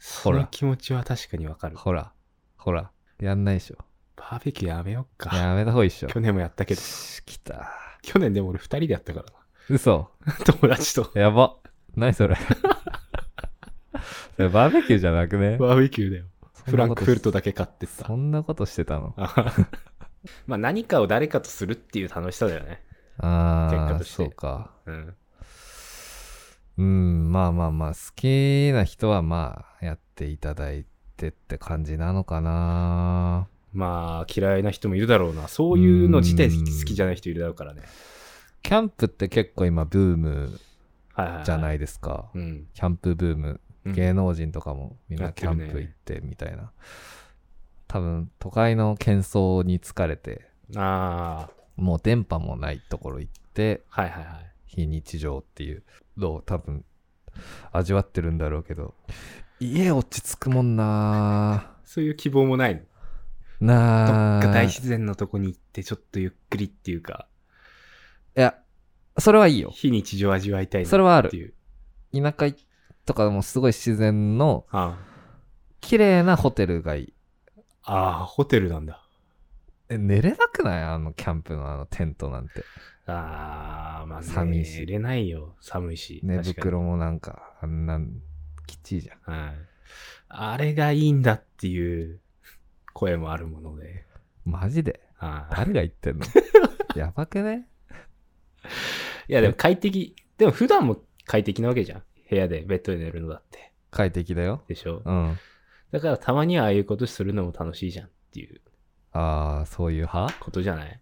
[0.08, 1.78] その気持ちは確かにわかる。
[1.78, 2.14] ほら、
[2.58, 3.78] ほら、やんないでしょ。
[4.16, 5.36] バーベキューやめよっか。
[5.36, 6.08] やめた方がいいっしょ。
[6.08, 6.82] 去年もやったけど。
[6.82, 7.72] し来た。
[8.04, 9.26] 去年でも俺二人でやったから
[9.68, 10.12] 嘘。
[10.24, 10.34] な。
[10.46, 11.12] 友達と。
[11.16, 11.56] やば。
[11.96, 12.36] 何それ。
[14.38, 15.58] それバーベキューじゃなくね？
[15.58, 16.26] バーベキューだよ。
[16.66, 18.16] フランクフルトだだけ買ってさそ。
[18.16, 19.16] んなことしてたの？
[20.46, 22.84] まあ何かを誰かとするっていう楽しさだよね。
[23.18, 24.72] ああ、結果としてそうか。
[24.86, 25.16] うん。
[26.78, 30.86] うん、まあまあまあ、好きな人はまあ、やっていただい
[31.16, 33.48] てって感じなのかな。
[33.72, 35.48] まあ嫌いな人もいるだろうな。
[35.48, 37.84] そういうの自体好きじゃない人いるだろうからね。
[38.64, 40.60] キャンプって結構今ブーム。
[41.46, 42.30] じゃないいですか。
[42.34, 42.68] うん。
[42.74, 43.48] キャンプブーム。
[43.48, 46.72] うん芸能人とかもみんなキャンプ行ってみたいな。
[47.88, 54.02] 多分、都会の喧騒に疲れて、あもう電波もないところ行って、あ。
[54.02, 54.52] はいはいはい。
[54.66, 55.84] 非日常っていう
[56.18, 56.86] のを多分
[57.72, 58.94] 味わってるんだろうけど、
[59.60, 62.84] 家落ち着くもんな そういう希望もない
[63.60, 67.28] なあっか大自然のとこに行ってちょっとゆっくりっていうか、
[68.38, 68.56] いや、
[69.18, 69.72] それはいいよ。
[69.74, 71.56] 非日常味わいたいなそれはある。
[72.14, 72.54] 田舎
[73.06, 74.98] とかもすごい自然のあ
[75.80, 77.14] 綺麗なホテルがいい。
[77.84, 79.05] あああ、ホテルなんだ。
[79.90, 80.84] え、寝れなくない？
[80.84, 82.64] あのキャンプのあのテントなんて。
[83.08, 85.56] ああ、まあ、ね、寒いし寝れないよ。
[85.62, 86.22] 寒いし。
[86.24, 88.22] 寝袋もなんか、あんなん、
[88.66, 89.34] きっちいじゃん。
[89.34, 89.40] に。
[89.40, 89.54] はい。
[90.30, 92.20] あれがいいんだっていう
[92.94, 94.06] 声もあるもので。
[94.44, 95.02] マジで？
[95.18, 96.26] はい誰が言ってんの？
[96.96, 97.68] やばくね
[99.28, 99.34] い？
[99.34, 100.16] や、でも快適。
[100.38, 102.04] でも普段も快適なわけじゃん。
[102.30, 103.72] 部屋でベッドで寝るのだって。
[103.92, 104.64] 快適だよ。
[104.68, 105.04] でしょ？
[105.06, 105.38] うん。
[105.92, 108.62] だからたまにはああいうことするのも楽しいじゃんっていう
[109.18, 110.34] ああ、そういう派？
[110.40, 111.00] ことじゃない？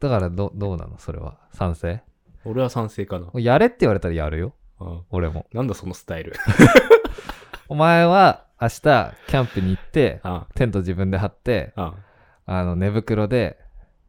[0.00, 0.98] だからど、どうなの？
[0.98, 1.38] それは。
[1.52, 2.02] 賛成？
[2.44, 3.28] 俺は賛成かな。
[3.40, 4.54] やれって言われたらやるよ。
[4.80, 5.46] うん俺も。
[5.52, 6.32] なんだそのスタイル？
[7.68, 11.94] お前は明日キャンプに行って、あテント自分で張って、あ、
[12.46, 13.58] あの寝袋で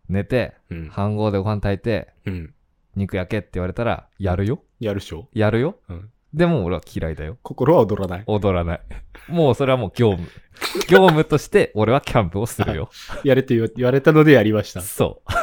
[0.07, 0.87] 寝て、うん。
[0.89, 2.53] 飯盒でご飯炊いて、うん。
[2.95, 4.63] 肉焼けって言われたら、やるよ。
[4.79, 5.27] やるでしょ？
[5.33, 5.75] やるよ。
[5.89, 6.11] うん。
[6.33, 7.37] でも俺は嫌いだよ。
[7.41, 8.23] 心は踊らない。
[8.27, 8.81] 踊らない。
[9.27, 10.27] もうそれはもう業務。
[10.87, 12.89] 業務として俺はキャンプをするよ。
[13.23, 14.81] やれって言わ言われたのでやりました。
[14.81, 15.31] そう。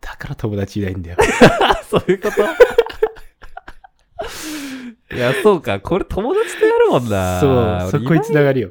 [0.00, 1.16] だから友達いないんだよ。
[1.88, 2.36] そういうこと？
[5.14, 5.78] いや、そうか。
[5.80, 7.40] これ友達とやるもんな。
[7.40, 8.70] そう、そこに繋ががるよ。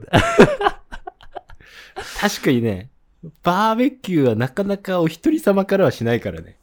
[2.19, 2.89] 確かにね、
[3.43, 6.57] バーベキューはなかなかお一人様からはしないからね。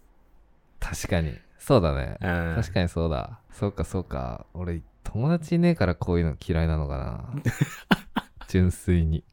[0.80, 1.34] 確かに。
[1.58, 2.16] そうだね。
[2.20, 3.40] うん確かにそうだ。
[3.52, 4.46] そうか、そうか。
[4.54, 7.42] 俺、友達いねえからこういうの嫌いなのかな。
[8.48, 9.24] 純粋に。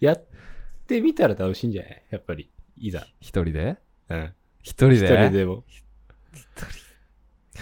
[0.00, 0.24] やっ
[0.86, 2.02] てみたら楽しいんじゃない？
[2.10, 2.50] やっぱり。
[2.76, 3.06] いざ。
[3.20, 3.76] 一人で？
[4.08, 4.34] うん。
[4.62, 4.94] 一人で？
[4.96, 5.64] 一人でも。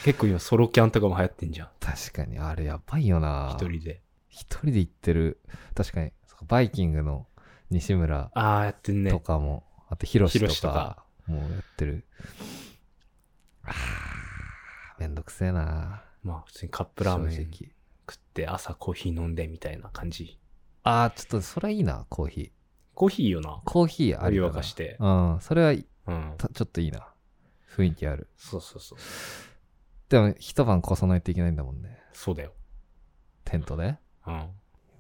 [0.05, 1.68] 結構今ソロキャンとかも流行ってんじゃん。
[1.81, 3.57] 確かに、あれやばいよな。
[3.59, 4.02] 一人で。
[4.28, 5.40] 一人で行ってる。
[5.74, 6.12] 確かに、
[6.48, 7.26] バイキングの
[7.70, 9.20] 西村ああ、やってんねと。
[9.20, 12.05] かも、あとヒロシとかとかもうやってる。
[14.98, 16.05] めんどくせえな。
[16.22, 17.72] まあ普通にカップラーメン正食直
[18.14, 20.38] って朝コーヒー飲んでみたいな感じ。
[20.85, 22.51] あー、ちょっとそれはいいな、コーヒー。
[22.94, 23.61] コーヒーいいよな。
[23.64, 24.96] コーヒーあお湯りだな沸かして。
[24.98, 26.35] うん、それはうん。
[26.37, 27.07] たちょっといいな。
[27.77, 28.29] 雰囲気ある。
[28.37, 28.98] そうそうそう。
[30.09, 31.98] でも、一晩越さないといけないんだもんね。
[32.12, 32.53] そうだよ。
[33.44, 33.96] テントで。
[34.27, 34.51] うん。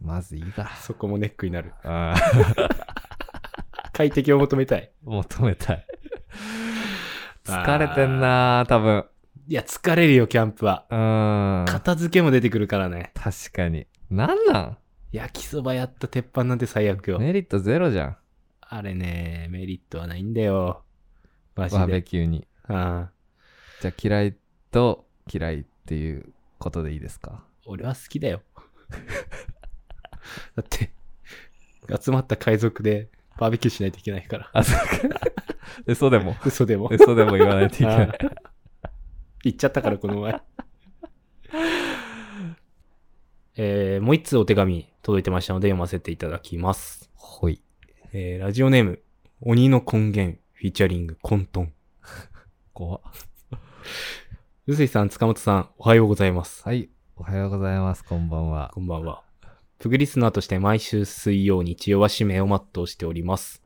[0.00, 0.70] まずいいか。
[0.80, 1.74] そこもネックになる。
[1.84, 2.92] あー
[3.92, 4.90] 快適を求めたい。
[5.02, 5.86] 求めたい。
[7.44, 9.04] 疲れてんな多分。
[9.48, 10.86] いや、疲れるよ、キャンプは。
[10.90, 11.64] うん。
[11.66, 13.12] 片付けも出てくるからね。
[13.14, 13.86] 確かに。
[14.10, 14.76] なんなん？
[15.10, 17.18] 焼きそばやった鉄板なんて最悪よ。
[17.18, 18.16] メリットゼロじゃん。
[18.60, 20.84] あれね、メリットはないんだよ。
[21.56, 22.02] マジバーベで。
[22.02, 22.46] キューに。
[22.68, 23.10] ああ
[23.80, 24.36] じゃあ嫌い
[24.70, 27.44] と嫌いっていうことでいいですか？
[27.66, 28.42] 俺は好きだよ。
[30.54, 30.92] だって、
[32.00, 34.50] 集まった海賊でバーベキューしないといけないから。
[34.52, 35.18] あ、そうか。
[35.86, 36.36] 嘘でも。
[36.44, 36.88] 嘘でも。
[36.90, 38.18] 嘘でも言わないといけない。
[39.44, 40.40] 言っちゃったから、この前。
[43.56, 47.10] えー、もう一通お手紙届いてましたので読ませていただきます。
[47.14, 47.62] ほい。
[48.12, 49.02] えー、ラジオネーム、
[49.40, 51.68] 鬼の根源、フィーチャリング、混沌。
[52.72, 53.00] 怖っ
[54.66, 56.62] うすいさん、塚本さん、おはようございます。
[56.62, 56.88] はい。
[57.16, 58.04] おはようございます。
[58.04, 58.70] こんばんは。
[58.74, 59.22] こんばんは。
[59.78, 63.61] プグリスナーとして毎週水曜日曜は使命を全うしております。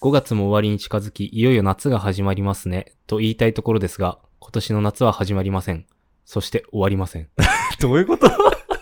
[0.00, 5.86] 5月も終わりに近づき、いよいよ夏が始まりますね、と言いたいところですが、今年の夏は始まりません。
[6.24, 7.28] そして終わりません。
[7.80, 8.28] どういうこと？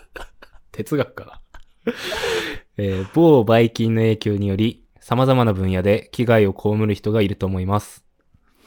[0.72, 1.24] 哲学か
[1.86, 1.92] な。
[2.76, 8.04] えー某バイキンの影響により、様々な分野で危害を被る人がいると思います。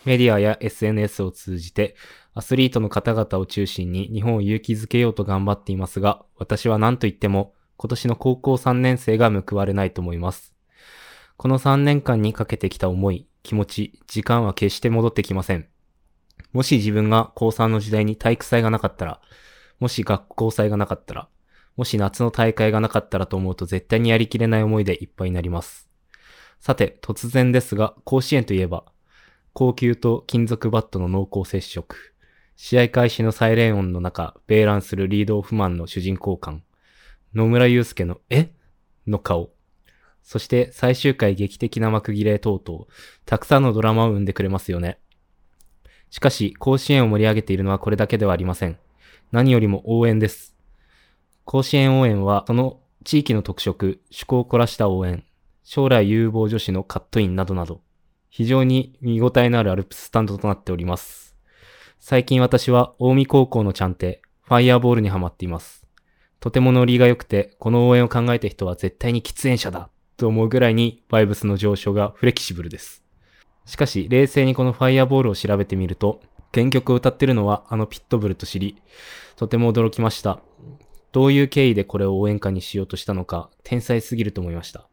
[0.06, 1.96] メディアや SNS を通じて、
[2.34, 10.56] アスリートの方々を中心に日本を勇気づけようと頑張っていますが、私は何と言っても、今年の高校3年生が報われないと思います。
[11.40, 15.70] この3年間にかけてきた思い、気持ち、時間は決して戻ってきません。
[16.52, 19.22] もし自分が高3の時代に体育祭がなかったら、
[19.80, 21.30] もし学校祭がなかったら、
[21.78, 25.90] もし夏の大会がなかったらと思うと絶対にやりきれない思いでいっぱいになります。
[26.60, 28.84] さて、突然ですが、甲子園といえば、
[29.54, 31.96] 高級と金属バットの濃厚接触。
[32.58, 36.64] 試合開始のサイレン音の中、ベーランするリードオフマンの主人公感。
[37.34, 38.52] 野村祐介の、え？
[39.08, 39.54] の顔。
[40.30, 42.86] そして最終回劇的な幕切れ等々、
[43.26, 45.00] たくさんのドラマを生んでくれますよね。
[46.12, 48.78] しかし、甲子園を盛り上げているのはこれだけではありません。
[49.32, 50.56] 何よりも応援です。
[51.46, 55.24] 甲子園応援は、その地域の特色、趣向を凝らした応援、
[55.64, 57.82] 将来有望女子のカットインなどなど、
[58.30, 61.36] 非常に見応えのあるアルプススタンドとなっております。
[61.98, 65.88] 最近私は、近江高校のちゃんて、ファイヤーボールにハマっています。
[66.40, 73.04] とてもノリが良くて、この応援を考えた人は絶対に喫煙者だ、と思うぐらいに、バイブスの上昇がフレキシブルです。
[73.66, 76.22] しかし、冷静にこのファイヤーボールを調べてみると、
[76.54, 78.82] 原曲を歌ってるのはあのピットブルと知り、
[79.36, 80.40] とても驚きました。
[81.12, 84.88] どういう経緯でこれを応援歌にしようとしたのか、天才すぎると思いました。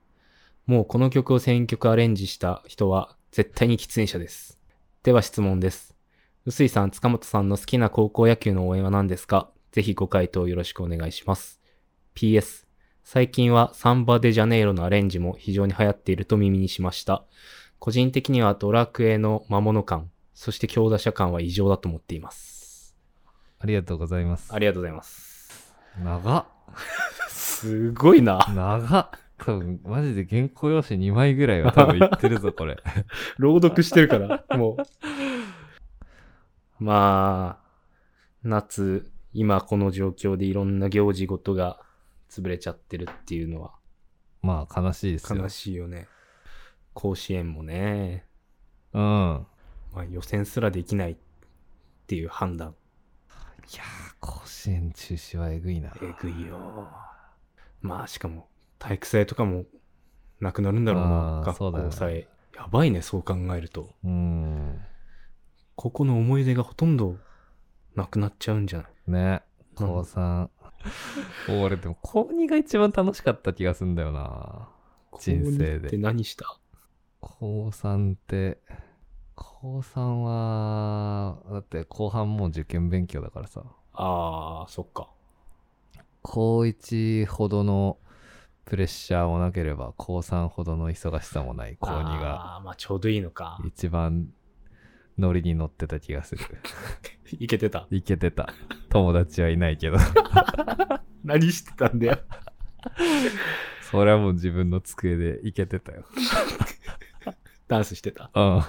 [0.67, 4.59] もうこの曲を選曲アレンジした人は、絶対に喫煙者です。
[5.03, 5.95] では質問です。
[6.45, 9.51] 臼井さん、塚本さんの好きな高校野球の応援は何ですか？
[9.73, 11.61] ぜひご回答よろしくお願いします。
[12.15, 12.66] PS、
[13.09, 17.23] 最近はサンバデジャネイロのアレンジも非常に流行っていると耳にしました。
[17.79, 22.97] 個人的にはドラクエの魔物感、そして強打者感は異常だと思っています。
[23.61, 24.53] ありがとうございます。
[24.53, 25.73] ありがとうございます。
[26.03, 26.47] 長っ。
[27.29, 28.45] すごいな。
[28.53, 29.11] 長っ。
[29.39, 32.77] 多分、マジで原稿用紙2枚ぐらいは多分言ってるぞ、これ。
[33.39, 34.79] 朗読してるから、も
[36.81, 36.85] う。
[36.85, 37.69] まあ、
[38.43, 41.86] 夏、今この状況でいろんな行事ごとが
[42.29, 43.73] 潰れちゃってるっていうのは
[44.43, 45.43] まあ、悲しいですよ。
[45.43, 46.07] 悲しいよね。
[46.95, 48.25] 甲子園もね、
[48.93, 49.03] うん。
[49.03, 49.47] ま
[49.97, 51.17] あ予選すらできないっ
[52.07, 52.75] ていう判断、
[53.73, 55.93] いやー、甲子園中止はえぐいな。
[56.01, 56.89] えぐいよ。
[57.81, 59.65] まあしかも体育祭とかも
[60.41, 61.09] なくなるんだろうあ
[61.41, 62.29] な、学校祭。
[62.55, 63.95] やばいね、そう考えると。
[64.05, 64.81] うん。
[65.75, 67.19] ここの思い出がほとんど
[67.95, 69.11] なくなっちゃうんじゃない？
[69.11, 69.43] ね。
[69.79, 70.49] うん高3。
[71.49, 74.69] 俺でも高2が一番楽しかった気がすんだよな。
[75.19, 76.59] 人生でって何した？
[77.21, 78.59] 高3って、
[79.35, 83.63] 高3は、だって後半もう受験勉強だからさ。
[83.95, 85.09] ああ、そっか。
[86.23, 87.99] 高1ほどの
[88.65, 93.59] プレッシャーもなければ、高3ほどの忙しさもない高2がああ、まあちょうどいいのか。
[93.65, 94.29] 一番
[95.19, 96.45] ノリに乗ってた気がする。
[97.39, 97.87] いけてた。
[97.91, 98.53] いけてた。
[98.89, 99.99] 友達はいないけど。
[101.25, 102.19] 何してたんだよ。
[103.91, 106.05] それはもう自分の机でいけてたよ。
[107.69, 108.31] ダンスしてた。
[108.35, 108.63] うん。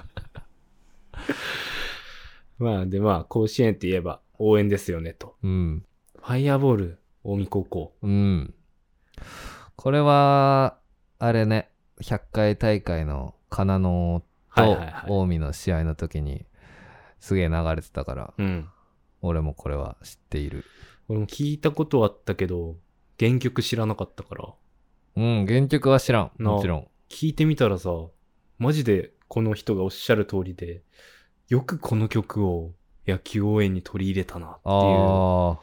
[2.60, 5.36] まあでまあ、甲子園って言えば応援ですよねと。
[5.43, 5.86] うん。
[6.17, 7.93] ファイヤーボール、近江高校。
[8.01, 8.53] うん。
[9.75, 10.79] これは、
[11.19, 11.69] あれね、
[12.01, 14.23] 100回大会の金野
[14.57, 16.45] と近江の試合の時に、
[17.19, 18.69] すげえ流れてたから、うん。
[19.21, 20.65] 俺もこれは知っている。
[21.07, 22.75] 俺も聞いたことはあったけど、
[23.19, 24.53] 原曲知らなかったから、
[25.15, 26.31] うん、原曲は知らん。
[26.37, 26.87] なもちろん。
[27.09, 27.89] 聞いてみたらさ、
[28.59, 30.83] マジでこの人がおっしゃる通りで、
[31.49, 32.73] よくこの曲を
[33.07, 35.59] 野球応援に取り入れたなっていう、あ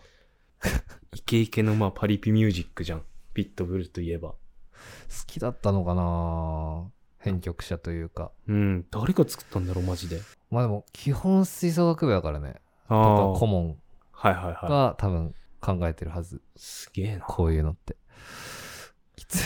[1.15, 3.05] イケイケのまあパリピミュージックじゃん。
[3.33, 4.31] ピットブルといえば。
[4.31, 4.39] あ、好
[5.27, 6.91] きだったのかな
[7.25, 8.31] 編曲者というか。
[8.47, 10.21] うん、誰が作ったんだろう、マジで。
[10.51, 12.57] まあでも、基本吹奏楽部だからね。
[12.89, 13.79] 顧問
[14.13, 14.69] はいはいはい。
[14.69, 16.43] が多分考えてるはず。
[16.57, 17.25] すげえな。
[17.25, 17.97] こういうのって。
[19.17, 19.39] きつ、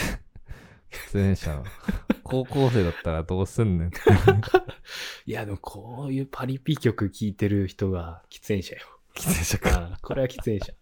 [0.90, 1.62] 喫煙者な。
[2.24, 3.90] 高校生だったらどうすんねん。
[5.26, 8.82] いや、でもこういうパリピ曲聴いてる人が喫煙者よ。
[9.14, 9.98] 喫煙者か。
[10.02, 10.74] これは喫煙者。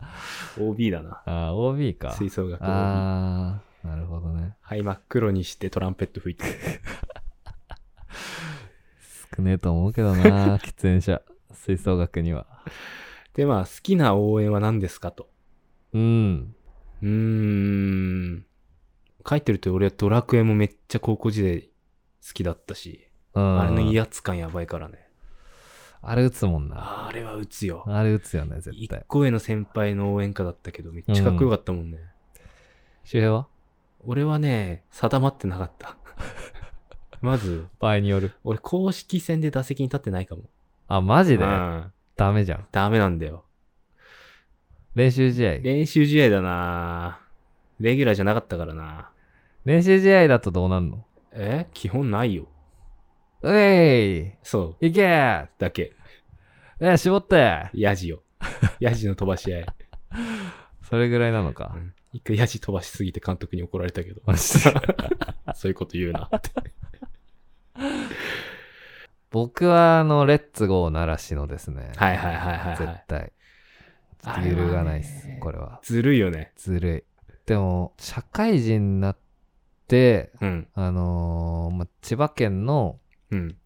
[0.58, 1.22] OB だな。
[1.26, 2.12] ああ、OB か。
[2.12, 2.70] 吹奏楽 OB。
[2.70, 4.56] ああ、なるほどね。
[4.60, 6.50] はい、真っ黒にしてトランペット吹いてる。
[9.36, 11.22] 少ねえと思うけどな、 喫煙者。
[11.52, 12.42] 吹奏楽には。
[12.42, 12.72] っ
[13.34, 15.28] で、まあ、好きな応援は何ですかと。
[15.92, 16.54] うん。
[17.02, 18.46] うーん。
[19.28, 23.60] 書いてると俺はドラクエもめっちゃ高校時代好きだったし、うん。
[23.60, 25.08] あれの威圧感やばいからね。
[26.02, 27.08] あれ打つもんな。
[27.08, 27.84] あれは打つよ。
[27.86, 29.04] あれ打つよね、絶一対。
[29.06, 31.98] 個上の先輩の応援歌だったけど、めっちゃかっこよかったもんね。
[33.04, 33.48] 周平は？
[34.04, 35.96] 俺はね、定まってなかった。
[37.20, 38.32] まず、場合による。
[38.44, 40.44] 俺公式戦で打席に立ってないかも。
[40.88, 41.44] あ、マジで？
[41.44, 41.92] うん。
[42.16, 42.66] ダメじゃん。
[42.72, 43.44] ダメなんだよ。
[44.94, 45.58] 練習試合。
[45.58, 47.20] 練習試合だな
[47.78, 49.10] レギュラーじゃなかったからな
[49.64, 51.04] 練習試合だとどうなんの？
[51.32, 51.66] え？
[51.72, 52.48] 基本ないよ。
[53.42, 54.84] うえそう。
[54.84, 55.92] いいけーだけ。
[56.80, 58.22] え、絞ってヤジよ。
[58.80, 59.66] ヤジの飛ばし合い。
[60.82, 61.78] それぐらいなのかう。
[61.78, 64.20] ん一回ヤジ飛ばしすぎて監督に怒られたけど。
[65.54, 66.50] そういうこと言うなって。
[69.30, 71.92] 僕は、あの、レッツゴー習志野ですね。
[71.96, 72.76] はいはいはいはい、はい。
[72.76, 73.32] 絶対。
[74.44, 75.80] 揺るがないっす、これは。
[75.82, 76.52] ずるいよね。
[76.56, 77.26] ずるい。
[77.46, 79.16] でも、社会人になっ
[79.86, 80.68] て、うん。
[80.74, 82.98] あのーま、千葉県の、
[83.30, 83.56] うん。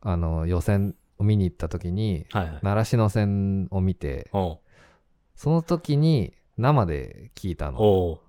[0.00, 2.58] あの予選を見に行った時に、はいはい。
[2.62, 7.78] 習志野戦を見て、その時に生で聞いたの。
[7.80, 8.20] おう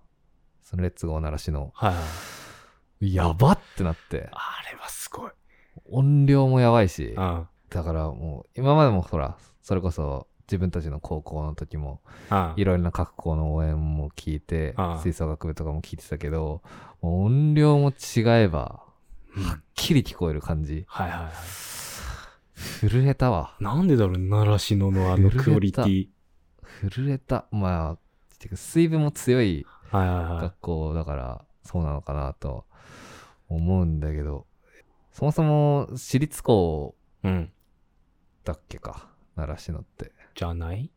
[0.63, 1.71] そのレッツゴー習志野。
[1.73, 2.01] はいは
[3.01, 3.13] い。
[3.13, 4.29] やばってなって。
[4.31, 5.31] あれはすごい。
[5.91, 7.13] 音量もやばいし。
[7.15, 7.47] うん。
[7.69, 12.53] だからもう、今までもほら、それこそ自分たちの高校の時も、うん。
[12.55, 16.61] いろいろな各校の応援も聞いてああ、吹奏楽部とかも聞いてたけど、
[17.01, 18.83] もう音量も違えば、
[19.35, 20.85] はっきり聞こえる感じ。
[20.87, 21.31] はいはいはい。
[22.89, 23.55] 震えたわ。
[23.59, 26.07] なんでだろう、習志野のあのクオリティ。
[26.89, 27.45] 震えた。
[27.51, 27.97] まあ、
[28.45, 30.41] てか水分も強いはいはいはい。
[30.41, 32.65] 学校だから、そうなのかなと
[33.49, 34.45] 思うんだけど、
[35.13, 37.51] そもそも私立校うん。
[38.43, 40.11] だっけか、習志野って。
[40.35, 40.91] じゃない？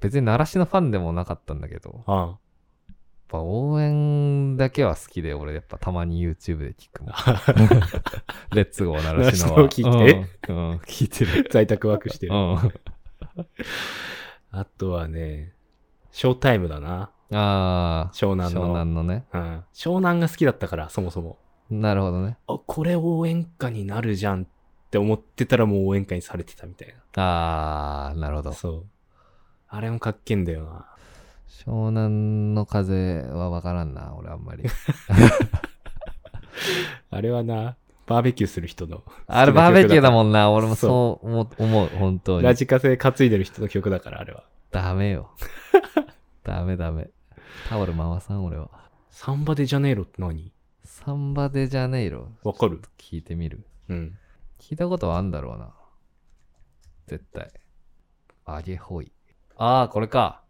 [0.00, 2.38] 別に習志野ファンでもなかったんだけど、やっあ
[3.28, 7.12] ぱ応援だけは好きで、俺やっぱたまに YouTube で聞くもん。
[8.54, 9.70] レッツゴー習志野は。
[9.70, 11.48] 習志野を聞いうん、うん聞いてる。
[11.50, 12.34] 在宅ワークしてる。
[12.34, 12.72] うん。
[14.50, 15.53] あとはね、
[16.14, 17.10] ショータイムだな。
[17.32, 18.66] ああ、湘南の。
[18.66, 19.24] 湘南のね。
[19.32, 19.64] うん。
[19.74, 21.38] 湘南が好きだったから、そもそも。
[21.68, 22.36] なるほどね。
[22.46, 24.46] あ、これ応援歌になるじゃんっ
[24.92, 28.56] て思ってたらもう応援歌にされてたみたいああ、なるほどな。。
[28.56, 28.84] そう。
[29.68, 30.86] あれもかっけんだよな。
[31.48, 34.62] 湘南の風はわからんな、俺あんまり。
[37.10, 37.74] あれはな、
[38.06, 39.02] バーベキューする人の。
[39.26, 40.28] あれバーベキューだもん。
[40.28, 42.44] んな、俺もそう思う、思う本当に。
[42.44, 44.44] ラジカセ担いでる人の曲だから、あれは。
[44.74, 45.30] ダメよ。
[46.42, 47.08] ダメダメ。
[47.68, 48.68] タオル回さん、俺は。
[49.08, 50.52] サンバデジャネイロって何？
[50.82, 52.28] サンバデジャネイロ。
[52.42, 52.82] わかる？
[52.98, 53.64] 聞いてみる？
[53.88, 54.18] うん。
[54.58, 55.72] 聞いたことはあんだろうな。
[57.06, 57.52] 絶対。
[58.44, 59.12] アゲホイ。
[59.56, 60.42] ああ、これか。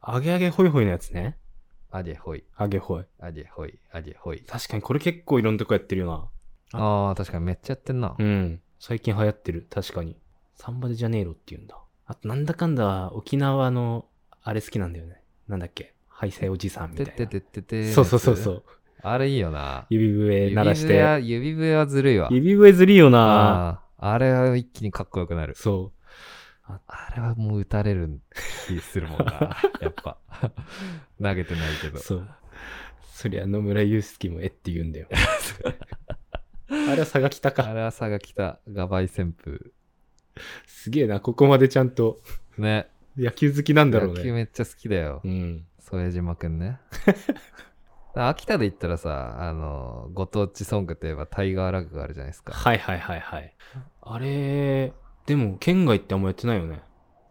[0.00, 1.36] アゲアゲホイホイのやつね。
[1.90, 2.44] アゲホイ。
[2.54, 3.04] アゲホイ。
[3.18, 3.76] アゲホイ。
[3.90, 4.42] アゲホイ。
[4.42, 6.30] 確かにこれ結構いろんなとこやってるよ
[6.72, 6.78] な。
[6.80, 8.14] ああ、確かにめっちゃやってんな。
[8.16, 8.62] うん。
[8.78, 9.66] 最近流行ってる。
[9.68, 10.16] 確かに。
[10.54, 11.76] サンバデジャネイロって言うんだ。
[12.06, 14.06] あと、なんだかんだ沖縄の、
[14.42, 15.22] あれ好きなんだよね。
[15.48, 15.94] なんだっけ？
[16.08, 17.12] ハイサイおじさんみたいな。
[17.12, 17.92] てってってってて。
[17.92, 18.64] そうそうそうそう。
[19.02, 19.86] あれいいよな。
[19.90, 21.22] 指笛鳴らし指笛は、て。
[21.24, 22.28] 指笛はずるいわ。
[22.30, 25.54] 指笛ずりいよなああ、あれは一気にかっこよくなる。
[25.56, 25.92] そ
[26.66, 26.72] う。
[26.86, 28.20] あれはもう打たれる
[28.68, 29.56] 気するもんな。
[29.82, 30.16] やっぱ。
[31.20, 31.98] 投げてないけど。
[31.98, 32.28] そう。
[33.12, 35.08] そりゃ野村祐介もえって言うんだよ。
[36.68, 37.62] あれは佐賀北あか。
[37.74, 39.72] れは佐賀北ガバイ旋風。
[40.66, 41.20] すげえな。
[41.20, 42.20] ここまでちゃんと
[42.58, 42.88] ね。
[43.16, 44.32] 野球好きなんだろう野球ね。
[44.32, 45.20] めっちゃ好きだよ。
[45.24, 45.64] うん。
[45.82, 46.78] 副島くんね。
[48.14, 52.52] 秋田で言ったらさ、あの、ご当地ソングといえばタイガーラグがあるじゃないですか。
[52.52, 53.54] はいはいはいはい。
[54.02, 54.92] あれ、
[55.26, 56.80] でも県外ってあんまやってないよね。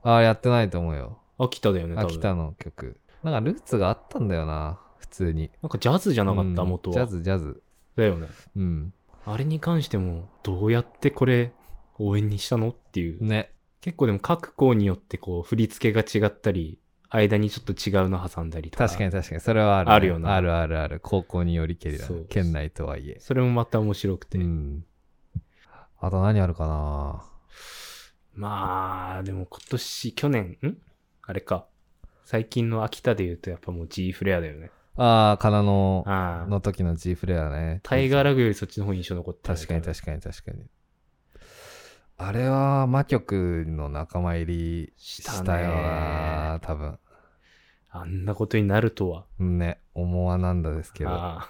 [0.03, 1.19] ああ、やってないと思うよ。
[1.37, 1.95] 秋田だよね。
[1.97, 2.99] 秋田の曲。
[3.23, 4.79] なんかルーツがあったんだよな。
[4.97, 5.49] 普通に。
[5.61, 6.95] なんかジャズじゃなかった、うん元は。
[6.95, 7.61] ジャズ、ジャズ。
[7.95, 8.27] だよね。
[8.57, 8.93] うん。
[9.25, 11.53] あれに関しても、どうやってこれ、
[11.99, 12.69] 応援にしたの？
[12.69, 13.23] っていう。
[13.23, 13.52] ね。
[13.81, 16.79] 結構でも各校によってこう、振り付けが違ったり、
[17.10, 18.87] 間にちょっと違うの挟んだりとか。
[18.87, 19.41] 確かに確かに。
[19.41, 21.00] それはある、あるよなあるあるある。
[21.02, 22.08] 高校によりけりだ。
[22.10, 23.17] ね県内とはいえ。
[23.19, 24.37] それもまた面白くて。
[24.37, 24.85] うん。
[26.00, 27.23] あと何あるかな？
[28.35, 30.77] まあ、でも今年、去年、ん？
[31.21, 31.67] あれか。
[32.25, 34.71] 最近の秋田で言うとやっぱもう G フレアだよね。
[34.96, 36.04] ああ、かなの。
[36.48, 37.81] の時の G フレアね。
[37.83, 40.63] タイガーラグよりそっちの方に印象残ってる確かに確かに確かに。
[42.17, 46.99] あれは、魔曲の仲間入りしたよな、多分。
[47.89, 49.25] あんなことになるとは。
[49.39, 51.09] ね、思わなんだですけど。
[51.11, 51.49] あ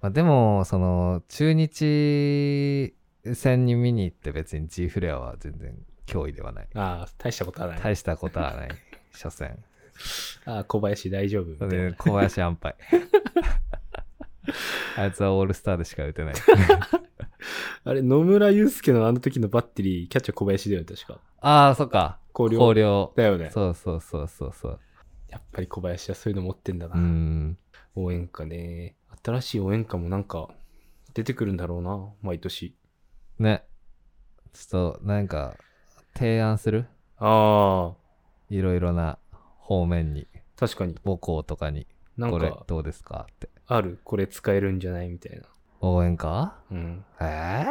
[0.00, 2.94] まあ、でも、その、中日
[3.32, 6.68] 戦に見に行って別に G フレアは全然脅威ではない。
[6.74, 7.80] ああ、大したことはない。
[7.80, 8.68] 大したことはない。
[9.14, 9.58] 所詮。
[10.44, 11.54] ああ、小林大丈夫
[11.96, 12.74] 小林安牌。
[14.96, 16.34] あいつはオールスターでしか打てない。
[17.84, 21.20] あれ、野村祐介のあの時のバッテリー、キャッチャー小林だよね、確か。
[21.40, 22.18] ああ、そっか。
[22.36, 23.12] 広陵。
[23.16, 23.50] だよね。
[23.50, 24.80] そうそうそうそうそう。
[25.28, 26.94] やっぱり小林はそういうの持ってんだな。
[26.96, 27.58] うん。
[27.94, 28.96] 応援歌ね。
[29.24, 30.48] 新しい応援歌もなんか、
[31.12, 32.76] 出てくるんだろうな、毎年。
[33.38, 33.64] ね。
[34.52, 35.54] ちょっと、なんか、
[36.14, 36.86] 提案する？
[37.18, 37.96] ああ、
[38.50, 39.18] いろいろな
[39.58, 40.26] 方面に、
[40.56, 40.96] 確かに。
[41.04, 41.86] 母校とかに、
[42.16, 43.26] なんこれか、どうですか？
[43.30, 43.48] って。
[43.66, 43.98] ある？
[44.04, 45.08] これ使えるんじゃない？
[45.08, 45.46] みたいな。
[45.84, 47.04] 応援歌うん。
[47.20, 47.64] ええ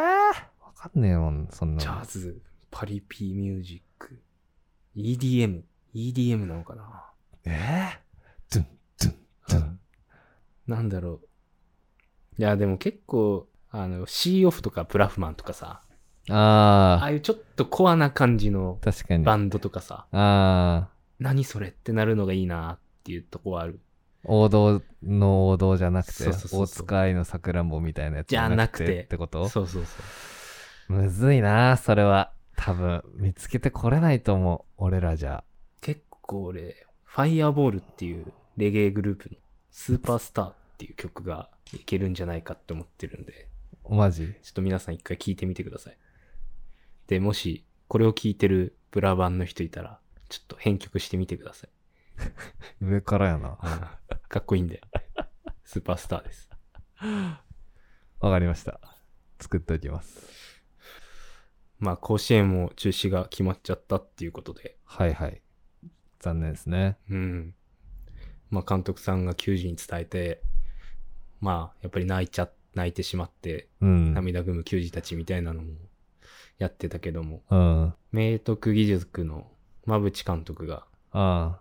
[0.62, 1.80] わかんねえもん、そんなの。
[1.80, 2.42] ジャズ、
[2.72, 4.22] パリピミュージック、
[4.96, 5.62] EDM、
[5.94, 7.04] EDM なのかな？
[7.46, 8.00] ええ
[8.54, 8.68] ドゥン、
[9.02, 9.16] ドゥン、
[9.50, 9.80] ドゥン。
[10.68, 12.42] なんだろう。
[12.42, 15.82] いや、でも結構、あの、シーオフとかプラフマンとかさ、
[16.30, 19.24] あああいうちょっとコアな感じのあ、確かに。
[19.24, 20.88] あバンドとかさ、あ、
[21.20, 23.80] 何それってなるのがいいなっていうとこはある。
[24.26, 29.50] 王道の王道じゃなくて、大塚愛のさくらんぼみたいなやつじゃなくてってこと？
[29.50, 29.98] そうそうそ
[30.90, 30.94] う。
[30.94, 32.32] むずいな、それは。
[32.56, 34.74] 多分、見つけてこれないと思う。
[34.78, 35.44] 俺らじゃ。
[35.82, 39.38] 結構俺、ファイヤーボールっていうレゲエグループの
[39.72, 43.48] スーパースターっていう曲がいけるんじゃないかって思ってるんで、
[43.90, 44.34] マジ？
[44.42, 45.98] ちょっと皆さん一回聞いてみてください。
[47.08, 50.00] で、もし、これを聞いてるブラバンの人いたら、
[50.30, 51.70] ちょっと編曲してみてください。
[52.82, 53.58] 上からやな。
[54.30, 54.82] かっこいいんで。
[55.64, 56.50] スーパースターです。
[58.20, 58.80] わかりました。
[59.40, 60.62] 作っておきます。
[61.80, 65.42] まあ、甲子園も中止が決まっちゃったっていうことで、はいはい。
[66.20, 66.98] 残念ですね。
[67.10, 67.56] うん。
[68.50, 70.42] まあ、監督さんが球児に伝えて、
[71.42, 74.14] まあ、やっぱり泣いちゃ、泣いてしまって、うん。
[74.14, 75.74] 涙ぐむ球児たちみたいなのも
[76.58, 77.84] やってたけども、うん。
[77.88, 79.52] あ明徳義塾の
[79.86, 81.60] 馬淵監督が、あ。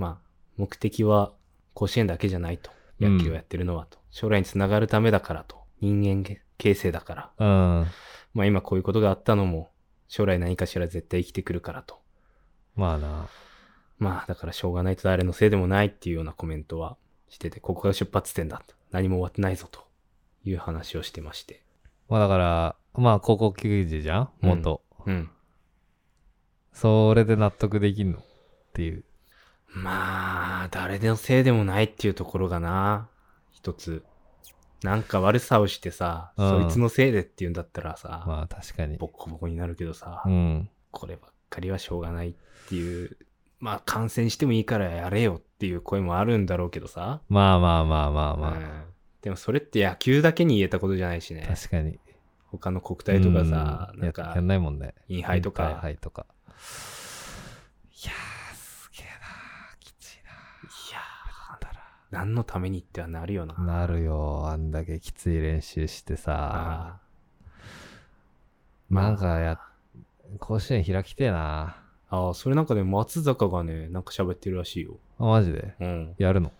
[0.00, 1.30] まあ、目的は
[1.74, 2.70] 甲子園だけじゃないと。
[2.98, 3.98] 野球をやってるのはと。
[4.10, 5.58] 将来につながるためだからと。
[5.82, 6.24] 人間
[6.56, 7.30] 形成だから。
[7.38, 7.44] う
[7.82, 7.86] ん。
[8.32, 9.70] まあ今こういうことがあったのも、
[10.08, 12.00] 将来何かしら絶対生きてくるからと。
[12.76, 13.28] まあな。
[13.98, 16.96] まあだからしょうがないと誰のせいでもないっていうようなコメントは
[17.28, 18.74] してて、ここが出発点だと。
[18.90, 19.86] 何も終わってないぞと
[20.44, 21.62] いう話をしてまして。
[22.08, 24.30] まあだから、まあ高校球児じゃん？
[24.40, 24.82] 元。
[25.04, 25.30] うん。
[26.72, 28.18] それで納得できんの？
[28.18, 28.22] っ
[28.72, 29.04] ていう。
[29.72, 33.08] まあ、誰のせいでもないっていうところがな、
[33.52, 34.04] 一つ。
[34.82, 38.96] なんか悪さをしてさ、うんそいつのせいでって言うんだったらさ、まあ確かに。
[38.96, 40.70] ボッコボコになるけどさ、うん。
[40.90, 42.34] こればっかりはしょうがないっ
[42.68, 43.16] ていう、
[43.58, 48.82] まあ感染してもいいからやれよっていう声もあるんだろうけどさ、まあまあまあまあまうん
[49.20, 51.36] でもそれって野球だけに言えたことじゃないしあ。
[51.36, 51.46] ね。
[51.46, 51.98] 確かに。
[52.46, 54.94] 他の国体とかさ、うんなんかややんないもんね。
[55.08, 56.26] インハイとインターか、ハイとか。
[56.30, 60.20] いやー、すげえなきついい
[60.92, 61.58] やー
[62.10, 63.54] 何のためにってはなるよな。
[63.54, 63.64] な。
[63.78, 64.48] なるよ。
[64.48, 67.00] あんだけきつい練習してさ。
[68.90, 69.60] なんかや、
[70.38, 71.76] 甲子園開きてえな。
[72.08, 74.96] ああ、それなんかね、松坂がね、なんか喋ってるらしいよ。
[75.20, 75.76] あ、マジで？
[75.78, 76.14] うん。
[76.18, 76.52] やるの？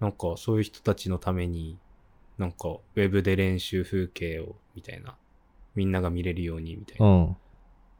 [0.00, 1.78] なんか、そういう人たちのために、
[2.38, 5.16] なんか、ウェブで練習風景を、みたいな。
[5.74, 7.08] みんなが見れるように、みたいうな。
[7.08, 7.36] ん。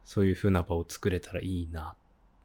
[0.03, 1.95] そういう風な場を作れたらいいな、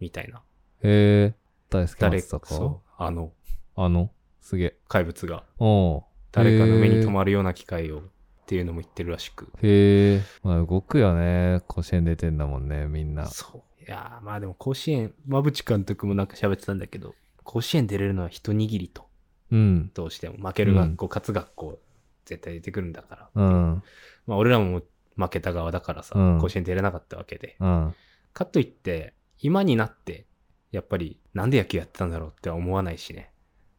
[0.01, 0.43] みたいな。
[0.83, 1.35] へえ。
[1.71, 3.33] 大好き誰か、松坂そう、あの、
[3.77, 4.11] あの？
[4.43, 4.77] すげえ。
[4.89, 7.11] 怪物が、おう誰かの目に留る。
[7.11, 8.03] まるような機会を、っ
[8.47, 9.49] ていうのも言ってるらしく。
[9.63, 10.23] へえ。
[10.43, 11.61] まあ動くよね。
[11.69, 13.27] 甲子園出てんだもんね、みんな。
[13.27, 13.83] そう。
[13.83, 17.15] いやーまあでも甲子園、馬淵監督もなんか喋ってたんだけど、
[17.45, 19.07] 甲子園出れるのは一握りと。
[19.51, 19.91] うん。
[19.95, 20.37] どうしても。
[20.47, 21.81] 負ける学校、勝つ学校、
[22.25, 23.43] 絶対出てくるんだから。
[23.43, 23.83] うん。
[24.27, 24.83] まあ俺らも
[25.17, 27.57] 負けた側だからさ、うん甲子園出れなかったわけで。
[27.61, 27.95] うん。
[28.33, 30.27] かといって、今になって、
[30.71, 33.32] やっぱりなんで野球やってたんだろうっては思わないしね。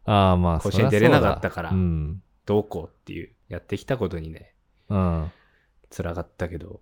[0.06, 2.22] ああ、まあ、甲子園出れなかったからうん。
[2.46, 4.54] どうこうっていう、やってきたことにね、
[4.90, 5.32] うん。
[5.96, 6.82] 辛かったけど、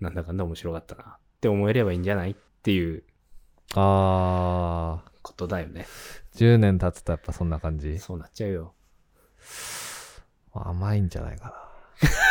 [0.00, 3.02] なんだかんだ面白かったなって思えればいいんじゃないっていう
[3.74, 5.86] ああ、ことだよね。
[6.36, 7.98] 10年経つとやっぱそんな感じ？
[7.98, 8.74] そうなっちゃうよ。
[10.52, 11.68] 甘いんじゃないか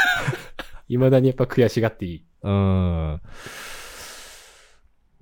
[0.88, 2.26] 未だにやっぱ悔しがっていい。
[2.42, 2.50] な。
[2.50, 2.54] う
[3.16, 3.22] ん。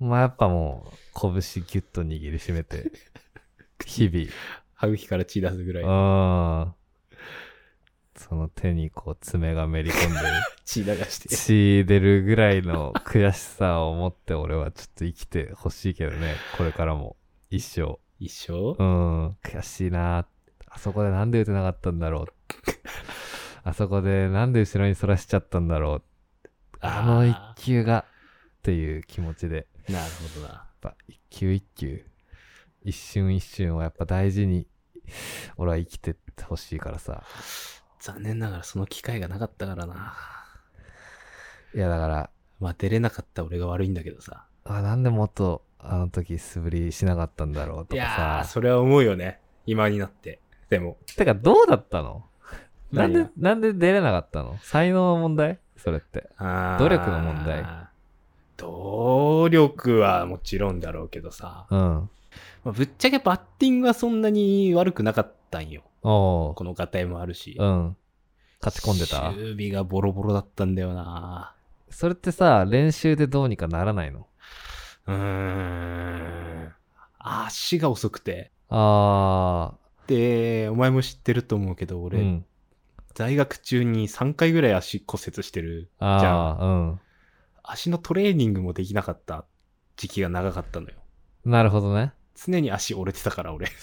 [0.08, 2.92] まあやっぱもう、拳ギュッと握りしめて、
[3.84, 4.26] 日々、
[4.82, 5.84] 歯茎から血出すぐらい。
[5.84, 6.74] うん。
[8.16, 10.18] その手にこう爪がめり込んで
[10.66, 11.28] 血流して。
[11.28, 16.34] 血出るぐらいの悔しさを持って俺はちょっと生きてほしいけどね。
[16.58, 17.16] これからも。
[17.48, 17.98] 一生。
[18.18, 18.52] 一生？
[18.78, 19.28] うん。
[19.42, 20.26] 悔しいな
[20.68, 22.26] あそこでなんで打てなかったんだろう。
[23.64, 26.02] あそこでなんで後ろに反らしちゃったんだろう。
[26.80, 28.04] あの一球が
[28.58, 30.54] っていう気持ちで、やなるほどな。
[30.64, 32.04] っぱ一球一球、
[32.82, 34.66] 一瞬一瞬をやっぱ大事に、
[35.56, 37.22] 俺は生きてってほしいからさ。
[38.00, 40.14] 残念ながらその機会がなかったからな。
[41.74, 42.30] いやだから、
[42.60, 44.44] まあ出れなかった俺が悪いんだけどさ。
[44.64, 48.48] あなんでもっとあの時素振りしなかったんだろうといやかー、さ。
[48.50, 49.40] それは思うよね。
[49.66, 50.40] 今になって。
[50.68, 50.96] でも。
[51.16, 52.24] てかどうだったの？
[52.92, 54.58] なんでなんで出れなかったの？
[54.62, 55.58] 才能の問題？
[55.76, 56.28] それって。
[56.38, 57.64] 努力の問題？
[58.56, 61.66] 努力はもちろんだろうけどさ。
[61.70, 62.10] うん。
[62.64, 65.82] まあぶっちゃけバッティングはそんなに悪くなかったんよ。
[66.02, 67.56] このガタイもあるし。
[67.58, 67.96] うん。
[68.64, 69.32] 勝ち込んでた？
[69.32, 71.54] 守備がボロボロだったんだよな。
[71.90, 74.26] それってさ、練習でどうにかならないの？
[75.06, 76.72] うーん。
[77.18, 78.50] 足が遅くて。
[78.68, 79.74] あ
[80.06, 82.00] で、お前も知ってると思うけど、ー。
[82.02, 82.44] 俺、うん。
[83.14, 86.58] 在学中に3回ぐらい足骨折してるじゃん。
[86.60, 87.00] うん。
[87.62, 89.44] 足のトレーニングもできなかった
[89.96, 90.94] 時期が長かったのよ。
[91.44, 92.12] なるほどね。
[92.34, 93.66] 常に足折れてたから、俺。
[93.66, 93.74] 確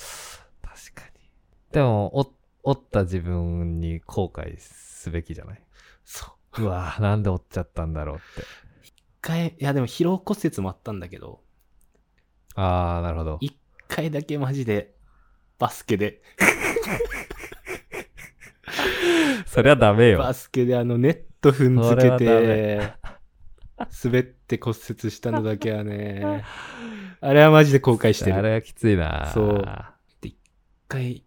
[0.96, 1.30] かに。
[1.72, 2.34] でも、お、
[2.64, 5.64] 折った自分に後悔すべきじゃない？
[6.04, 6.26] そ
[6.58, 6.64] う。
[6.64, 8.26] うわぁ、なんで折っちゃったんだろうって。
[8.84, 11.42] 一回、いやでも疲労骨折もあったんだけど、
[12.56, 13.38] ああ、なるほど。
[13.42, 14.96] 一回だけマジで、
[15.58, 16.22] バスケで、
[19.46, 20.20] そりゃダメよ。
[20.20, 22.94] バスケであのネット踏んづけて、
[24.04, 26.44] 滑って骨折したのだけはね、
[27.22, 28.36] あれはマジで後悔してる。
[28.38, 29.66] あれはきついなそう
[30.22, 30.36] 一
[30.88, 31.24] 回、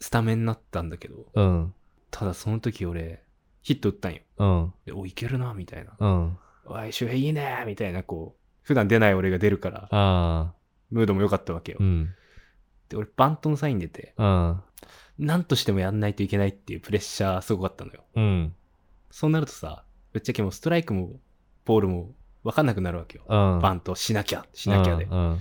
[0.00, 1.74] スタメンになったんだけど、うん。
[2.10, 3.22] ただその時俺、
[3.62, 4.20] ヒット打ったんよ。
[4.38, 4.74] うん。
[4.84, 5.92] でお、いけるな、みたいな。
[5.98, 6.38] うん。
[6.66, 10.54] おい、周平いいねみたいな、こう、普段出ない俺が出るから、ああ。
[10.90, 11.84] ムードも良かったわけよう。
[11.84, 12.14] ん。
[12.88, 14.62] で、俺、バントのサイン出て、うん。
[15.18, 18.04] なんとしてもやんないといけないっていうプレッシャーすごかったのよ。
[18.14, 18.54] うん。
[19.10, 21.20] そうなるとさ、ぶっちゃけもうストライクも、
[21.64, 22.12] ボールも
[22.46, 23.24] 分かんなくなるわけよ。
[23.28, 23.60] うん。
[23.60, 25.04] バントしなきゃ、しなきゃで。
[25.04, 25.40] うん。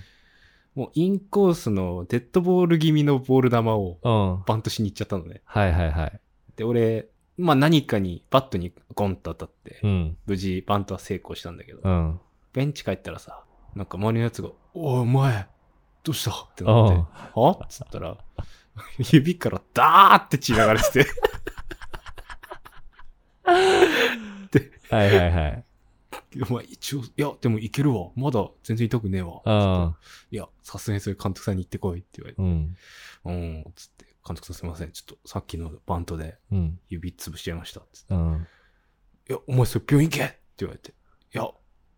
[0.74, 4.44] もうインコースのデッドボール気味のボール球をうん。
[4.46, 5.42] バントしに行っちゃったのね。
[5.46, 6.20] はいはいはい。
[6.56, 10.18] で、俺、まあ何かにバットにゴンと当たって、うん。
[10.26, 12.20] 無事バントは成功したんだけど、うん。
[12.54, 13.44] ベンチ帰ったらさ、
[13.76, 15.48] なんか周りのやつが、おい、お前、
[16.04, 16.32] どうした？
[16.32, 17.08] ってなって、うん
[17.44, 17.52] は？
[17.52, 18.18] っつったら、
[18.98, 21.06] 指からダーって血流れてて、
[24.96, 25.64] はいはいはい。
[26.50, 28.12] お前一応、いや、でもいけるわ。
[28.16, 29.42] まだ全然痛くねえわ。
[29.46, 29.52] う
[29.90, 29.96] ん。
[30.32, 32.76] いや、さすがにそれ監督さんに言ってこいって言われて、うん。
[33.26, 34.92] うん、つって、監督さんすいません。
[34.92, 36.80] ちょっとさっきのバントでうん。
[36.90, 37.82] 指潰しちゃいました。
[37.94, 38.48] つってうん。
[39.30, 40.94] いや、お前それ病院行けって言われて、い
[41.38, 41.48] や、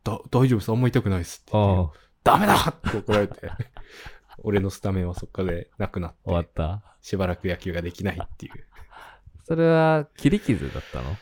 [0.04, 0.70] だ、大丈夫です。
[0.70, 1.82] あんま痛くないですって言って。
[1.82, 2.08] ああ。
[2.24, 3.50] ダメだって怒られて、
[4.40, 6.84] 俺のスタメンはそっからでなくな終わっ、ってた。
[7.02, 8.52] しばらく野球ができないっていう。
[9.46, 11.16] それは、切り傷だったの？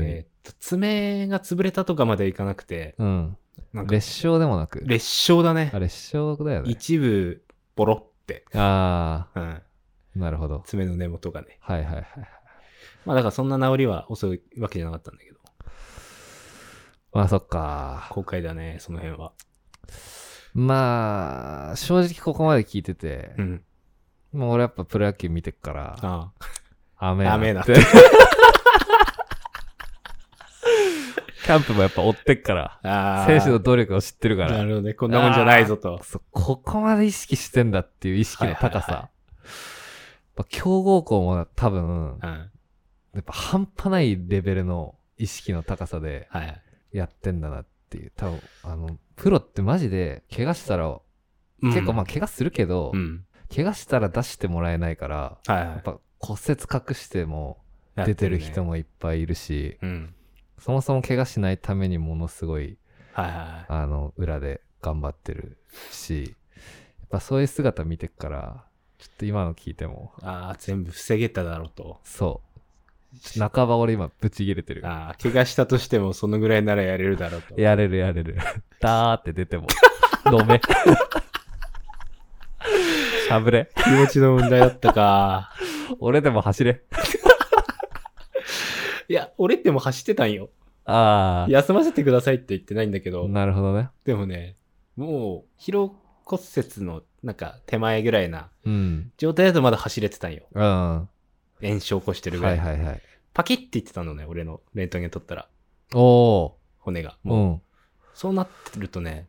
[0.00, 0.10] に。
[0.10, 3.36] えーっと、爪が潰れたとかまではいかなくて、うん。
[3.72, 4.82] なんか、裂傷でもなく。
[4.86, 5.78] 裂傷だねあ、。
[5.78, 6.70] 裂傷だよね。
[6.70, 7.42] 一部、
[7.76, 9.62] ボロって、あうん、あ、
[10.16, 10.62] なるほど。
[10.66, 11.58] 爪の根元がね。
[11.60, 12.06] はいはいはい。
[13.04, 15.38] まあだからそんな治りは遅いわけじゃなかったんだけど、
[17.12, 18.08] まあそっか。
[18.10, 19.32] 後悔だね、その辺は。
[20.54, 23.64] まあ、正直ここまで聞いててう、ん。
[24.32, 26.32] もう俺やっぱプロ野球見てっから、あ
[26.96, 27.74] 雨ダメだって。
[31.44, 33.24] キャンプもやっぱ追ってっから。
[33.26, 34.94] 選手の努力を知ってるから、なるほどね。
[34.94, 36.02] こんなもんじゃないぞと。
[36.02, 38.68] そうここまで意識してんだっていう意識の高さ。
[38.68, 39.14] はいはいはい
[40.36, 42.50] やっぱ強豪校も多分、うん。
[43.14, 46.60] やっぱ半端ないレベルの意識の高さではい。
[46.92, 48.12] やってんだなっていう。
[48.16, 50.98] 多分、あの、プロってマジで、怪我したら、
[51.62, 53.24] 結構まあ怪我するけど、うん。
[53.54, 55.82] 怪我したら出してもらえないから、はいはいやっ。
[55.82, 57.58] ぱ骨折隠しても
[57.94, 60.13] や出てるね人もいっぱいいるし、うん。
[60.64, 62.78] そもそも怪我しないためにものすごい、
[63.12, 63.34] はいはい。
[63.68, 65.58] あの、裏で頑張ってる
[65.90, 68.64] し、やっぱそういう姿見てっから、
[68.96, 72.00] ちょっと今の聞いても、ああ、全部防げただろうと。
[72.02, 72.40] そ
[73.36, 73.38] う。
[73.38, 74.80] 半ば俺今ブチ切れてる。
[74.86, 77.60] ああ、怪我したとしてもそのぐらいならやれるだろうと。
[77.60, 78.38] やれるやれる。
[78.80, 79.66] ダーって出ても、
[80.32, 80.62] 飲め。
[83.28, 83.68] しゃぶれ。
[83.76, 85.50] 気持ちの問題だったか。
[85.98, 86.84] 俺でも走れ。
[89.08, 90.50] いや、俺っても走ってたんよ。
[90.86, 93.12] あ休ませてくださいって言ってないんだけあ。
[93.12, 93.88] ど、なるほどね。
[94.04, 94.56] でもね、
[94.96, 95.94] もう、疲労
[96.24, 99.12] 骨折のなんか手前ぐらいなうん。
[99.16, 100.42] 状態だとまだ走れてたんよ。
[100.52, 100.62] うん。
[100.62, 101.08] は
[101.62, 102.50] 炎症起こしてるいぐら。
[102.52, 103.02] はいいはい。
[103.32, 105.48] パキッて言ってたのね、俺のレントゲン取ったら、
[105.94, 106.52] おー。
[106.80, 107.16] 骨が。
[107.24, 107.62] うもう、ん。
[108.12, 109.26] そうなってるとね、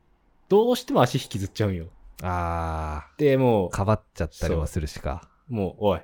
[0.49, 1.87] どうしても足引きずっちゃうんよ。
[2.21, 3.75] あで、もあ。
[3.75, 5.29] かばっちゃったりもするしか。
[5.49, 6.01] う、もう、おい、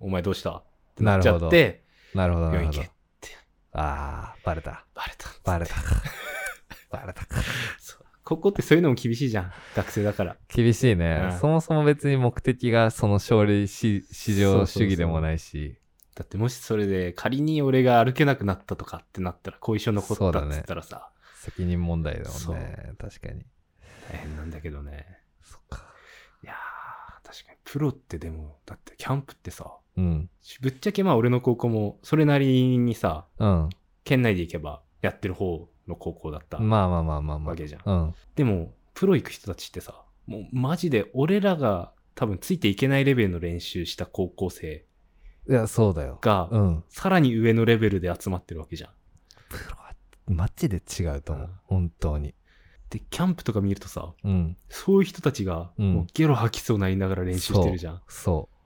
[0.00, 0.50] お前どうした？
[0.50, 0.64] っ
[0.96, 1.84] てなっちゃなるほどって、
[2.14, 2.99] なるほどなるほど病院行け。。
[3.72, 4.84] ああ、バレた。
[4.94, 5.28] バレた。
[5.44, 5.74] バレた。
[6.90, 7.40] バレたか。
[7.78, 9.52] そうここってそういうのも厳しいじゃん。
[9.74, 10.36] 学生だから。
[10.48, 15.76] 厳しいね、うんそもそも別に目的がその勝利し至上主義でもないし。
[16.14, 22.92] だってもしそれで仮に俺が歩けなくなったとかってなったら後遺症残ったっつったらさ、責任問題だもそんね。
[22.98, 23.44] 確かに。
[24.08, 25.06] 大変なんだけどね。
[25.42, 25.92] そっか。
[26.44, 30.30] いやー、確かにプロってでも、だってキャンプってさ、うん。
[30.60, 33.68] ぶっちゃけまあ俺の高校もそれなりにさ、うん。
[34.04, 37.50] 県内で行けばやってる方の高校だったまあまあまあまあまあ。
[37.50, 37.82] わけじゃん。
[37.84, 38.14] うん。
[38.34, 44.84] でも、プロ行く人たちってさ、もうマジで俺らが多分ついていけないレベルの練習した高校生
[45.48, 46.18] いや、そうだよ。
[46.20, 46.84] が、うん。
[46.88, 48.90] さらに上のレベルで集まってるわけじゃん。
[49.48, 49.94] プロは
[50.26, 51.46] マジで違うと思う。
[51.46, 52.34] うん本当に。
[52.90, 54.56] で、キャンプとか見るとさ、うん。
[54.68, 58.02] そういう人たちが、うんもうゲロ吐きそうになりながら練習してるじゃん。
[58.08, 58.56] そう。
[58.56, 58.59] すげ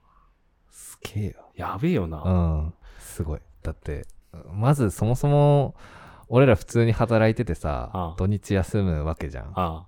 [1.17, 1.33] えよ。
[1.55, 2.23] やべえよな。
[2.23, 2.31] う
[2.67, 2.75] ん。
[2.99, 3.41] すごい。
[3.63, 4.07] だって、
[4.53, 5.75] まずそもそも、
[6.29, 9.53] 俺ら普通に働いててさ、ああ土日休むわけじゃん。
[9.55, 9.87] あ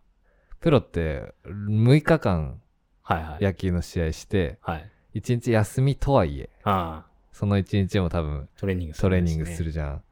[0.61, 2.61] プロって6日間。
[3.41, 4.91] 野球の試合して、はい。
[5.14, 6.51] 1日休みとはいえ、
[7.33, 10.03] その1日も多分トレーニングすトレーるんですね、ニングするじゃん。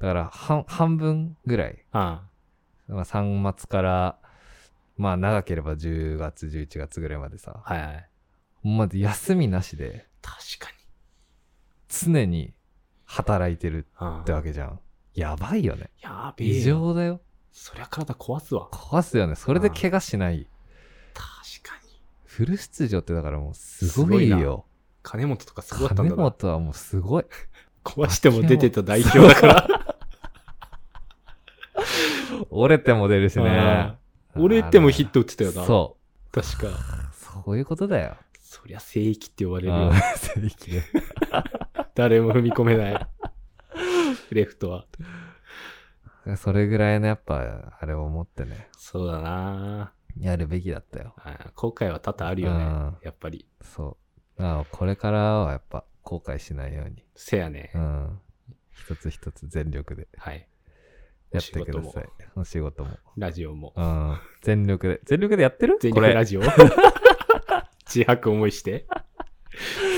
[0.00, 2.22] だから半、半分ぐらい、あ
[2.88, 4.18] まあ、3月から、
[4.96, 8.08] まあ長ければ10月、11月ぐらいまでさ、あはいはい。
[8.64, 10.76] まず休みなしで確かに。
[11.88, 12.54] 常に
[13.04, 14.80] 働いてるあってわけじゃん。
[15.14, 15.90] やばいよね。
[16.00, 16.54] やべえよ。
[16.54, 17.20] 異常だよ。
[17.52, 18.68] そりゃ体壊すわ。
[18.70, 19.34] 壊すよね。
[19.34, 20.46] それで怪我しない。
[21.14, 22.00] 確かに。
[22.24, 24.66] フル出場ってだからもうすごいよ。
[25.02, 26.22] 金本とかすごかったん金だな。
[26.30, 27.24] 本はもうすごい。
[27.84, 29.96] 壊しても出てた代表だから。
[32.50, 33.96] 折れても出るしねあ。
[34.36, 35.64] 折れてもヒット打ってたよな。
[35.64, 35.96] そ
[36.30, 36.68] 確か。
[36.68, 36.70] う。
[37.44, 38.16] そういうことだよ。
[38.50, 39.92] そりゃ聖域って呼ばれるようん。
[39.92, 40.82] 正義で
[41.94, 43.06] 誰も踏み込めない。
[44.30, 44.86] レフトは。
[46.38, 51.14] それぐらいのやっぱ、あれを持ってね、そうだなやるべきだったよ。
[51.18, 52.96] あ後悔は多々あるよねうん。
[53.02, 53.46] やっぱり。
[53.60, 53.98] そ
[54.38, 54.42] う。
[54.42, 57.04] あこれからはやっぱ後悔しないように。
[57.14, 57.78] せやねう。
[57.78, 58.18] ん。
[58.72, 60.48] 一つ一つ全力ではい。
[61.32, 62.08] やってください。
[62.34, 62.96] お仕事も。
[63.18, 63.74] ラジオも。
[63.76, 64.18] うん。
[64.40, 65.00] 全力で。
[65.04, 65.76] 全力でやってる？
[65.82, 65.92] 全。
[65.92, 66.40] 力ラジオ？
[67.88, 68.86] 自白思いして。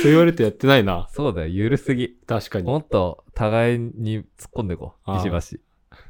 [0.02, 1.08] そう言われてやってないな。
[1.12, 1.48] そうだよ。
[1.48, 2.16] ゆるすぎ。
[2.26, 2.66] 確かに。
[2.66, 4.24] もっと互いに突っ
[4.54, 5.16] 込んでこう。
[5.16, 5.58] 石橋。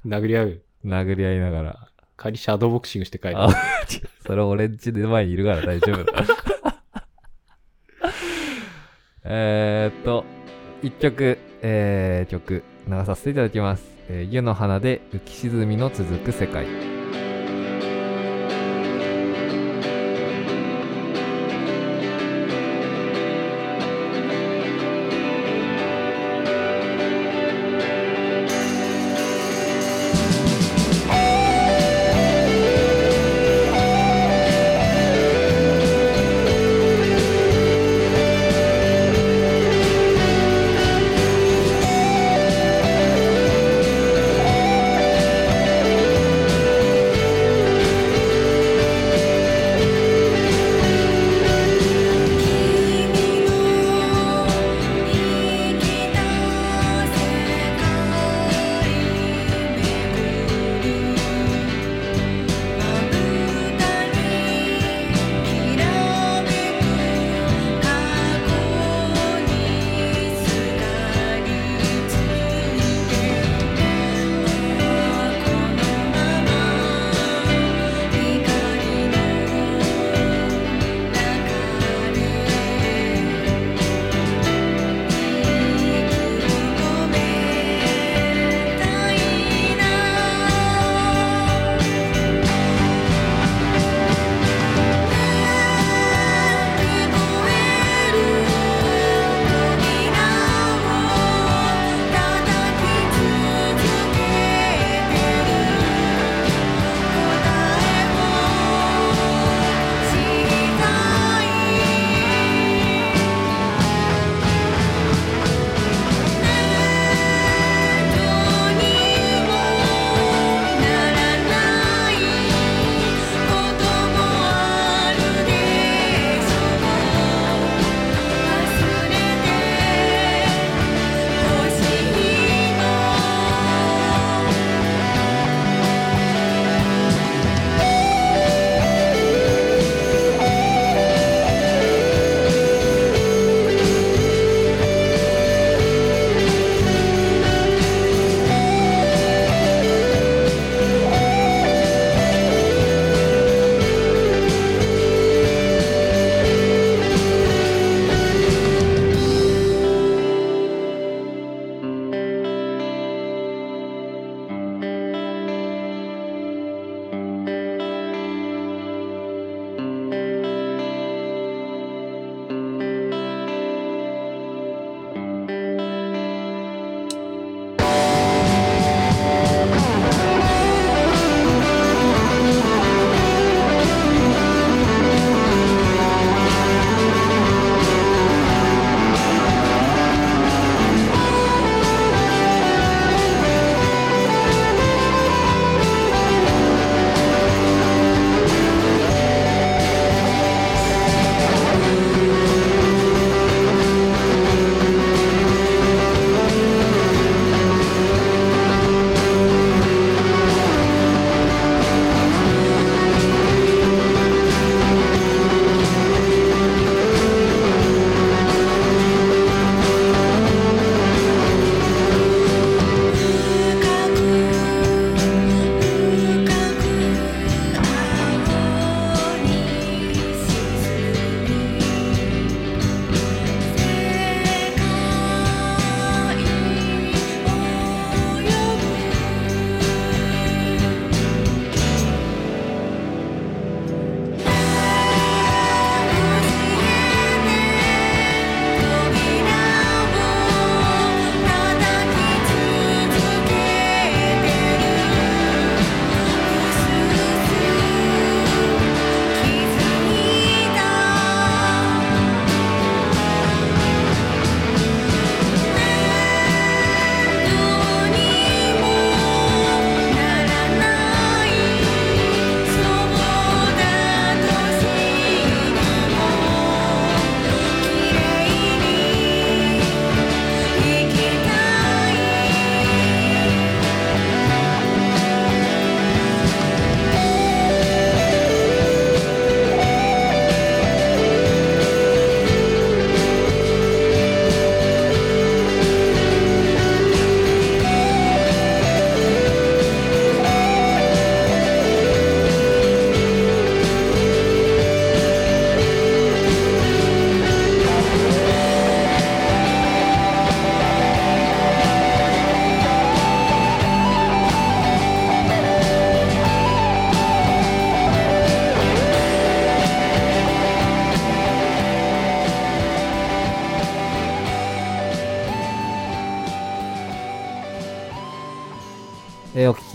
[0.06, 0.62] 殴り合う。
[0.84, 1.88] 殴り合いながら。
[2.16, 3.42] 仮シャドーボクシングして帰る。
[3.42, 3.48] あ、
[4.26, 6.22] それ俺んちで前にいるから大丈夫だ。
[9.24, 10.24] えーっと、
[10.82, 13.84] 一曲、えー、曲、流させていただきます。
[14.08, 16.66] えー湯の花で浮き沈みの続く世界。「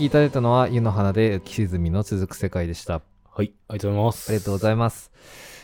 [0.06, 3.02] きいただいたのは湯の花で浮き沈みの続く世界でした。
[3.28, 4.30] はい、ありがとうございます。
[4.30, 5.10] ありがとうございます。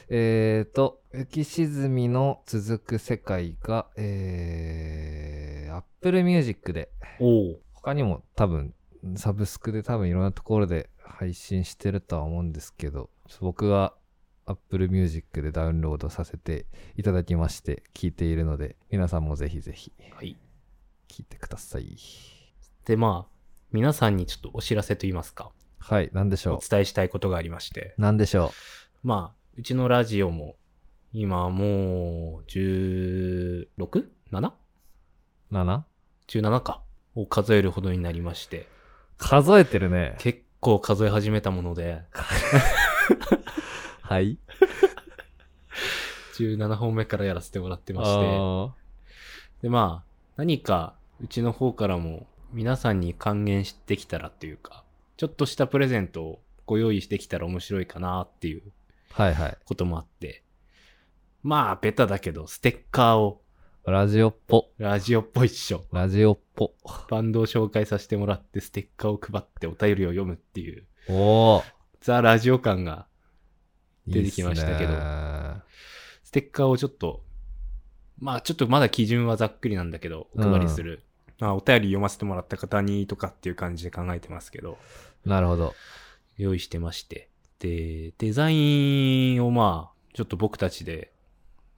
[0.09, 6.91] えーと、浮き沈みの続く世界が、えー、Apple Music で、
[7.73, 8.75] 他にも多分、
[9.15, 13.95] サブスクで多分いろんなところで配信してるとは思うんですけど、僕が
[14.47, 16.67] Apple Music でダウンロードさせて
[16.97, 20.37] いただきまして、聞いているので、皆さんもぜひぜひはい。
[21.07, 21.97] 聞いてください。
[22.85, 23.32] で、まあ、
[23.73, 28.03] 皆さんにちょっとお知らせと言いますか、はい、なんでしおょ伝えしたいことがありまして、う。
[28.03, 28.53] なんでしょ
[29.03, 30.57] まあ、うちのラジオも、
[31.13, 34.07] 今もう、16?7?17 う。
[35.51, 36.61] 7?
[36.61, 36.83] か。
[37.15, 38.69] を数えるほどになりまして、
[39.19, 40.17] 数えてるね。
[40.19, 42.03] 結構数え始めたもので、
[44.03, 44.39] はい。
[46.39, 48.75] 17本目からやらせてもらってまして、あ
[49.63, 54.85] で、まあ、何か、うちの方からも、皆さんに還元してきたらっていうか、
[55.17, 59.59] ちょっとしたプレゼントをご用意してきたら面白いかなっていうーはいはい。
[59.65, 60.43] こともあって、
[61.43, 63.43] まあ、ベタだけど、ステッカーを、
[63.85, 64.67] ラジオっぽ。
[64.79, 65.85] ラジオっぽいっしょ。
[65.93, 66.73] ラジオっぽ。
[67.11, 71.65] バンドを紹介させてもらって、ステッカーを配ってお便りを読むっていう、おー。
[72.01, 73.07] ザ・ラジオ感が、
[74.07, 74.93] 出てきましたけど
[76.25, 77.25] ステッカーをちょっと、
[78.19, 81.05] まあちょっとまだ基準はざっくりなんだけど、お配りする。
[81.43, 84.79] まあお便り読ませてもらった方にとかっていう感じで考えてますけど、
[85.25, 85.75] なるほど。
[86.37, 87.31] 用意してまして。
[87.59, 91.13] で、デザインをまあ、ちょっと僕たちで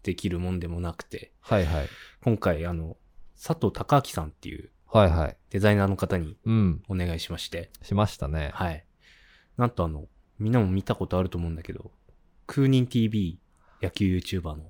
[0.03, 1.89] できるもんでもなくて、はいはい。
[2.23, 2.99] 今回あの、
[3.43, 5.37] 佐藤隆明さんっていうはいはい。
[5.49, 6.83] デザイナーの方にうん。
[6.91, 8.51] お願いしまして、しましたね。
[8.53, 8.85] はい。
[9.57, 10.09] なんとあの、
[10.39, 11.91] みんなも見たことあると思うんだけど、
[12.47, 13.39] クーニン TV
[13.81, 14.65] 野球 YouTuber の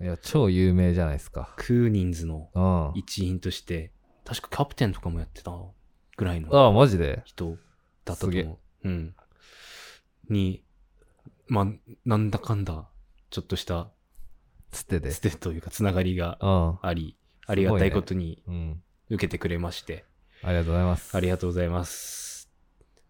[0.00, 1.52] いや、超有名じゃないですか。
[1.58, 2.98] クーニンズのうん。
[2.98, 3.92] 一員として、
[4.28, 5.50] 確かキャプテンとかもやってた
[6.18, 7.22] ぐらいのああ、マジで？
[7.24, 7.56] 人
[8.04, 8.88] だったと思う。
[8.88, 9.14] うん。
[10.28, 10.62] に、
[11.46, 11.66] まあ、
[12.04, 12.86] なんだかんだ、
[13.30, 13.88] ちょっとした
[14.70, 15.12] つってで。
[15.12, 16.78] ステというかつながりがうん。
[16.82, 17.16] あり、
[17.46, 18.82] ありがたいことにうん。
[19.08, 20.04] 受けてくれまして、
[20.42, 21.16] ありがとうございます。
[21.16, 22.50] ありがとうございます。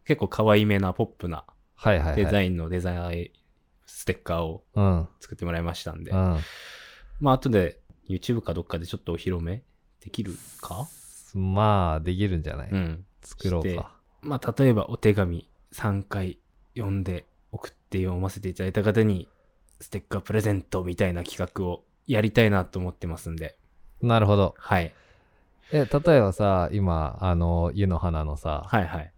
[0.05, 1.45] 結構可愛めなポップな
[1.75, 2.17] はいはいはい。
[2.17, 3.31] デザインのデザイン、
[3.87, 4.65] ステッカーを。
[5.19, 6.39] 作ってもらいましたんで、ま
[7.19, 9.65] まあ後で YouTube かどっかでちょっとお披露目
[10.01, 10.87] できるか？
[11.37, 13.05] まあ、できるんじゃない、うん。
[13.23, 13.93] 作ろうか。
[14.23, 16.39] まあ、例えばお手紙3回
[16.77, 19.29] 読んで送って読ませていただいた方に
[19.81, 23.57] ステッカープレゼントみたいな企画をやりたいなと思ってますんで。
[24.03, 24.55] なるほど。
[24.59, 24.93] はい。
[25.71, 29.13] え、例えばさ、今、あの、湯の花のさ、はいはい。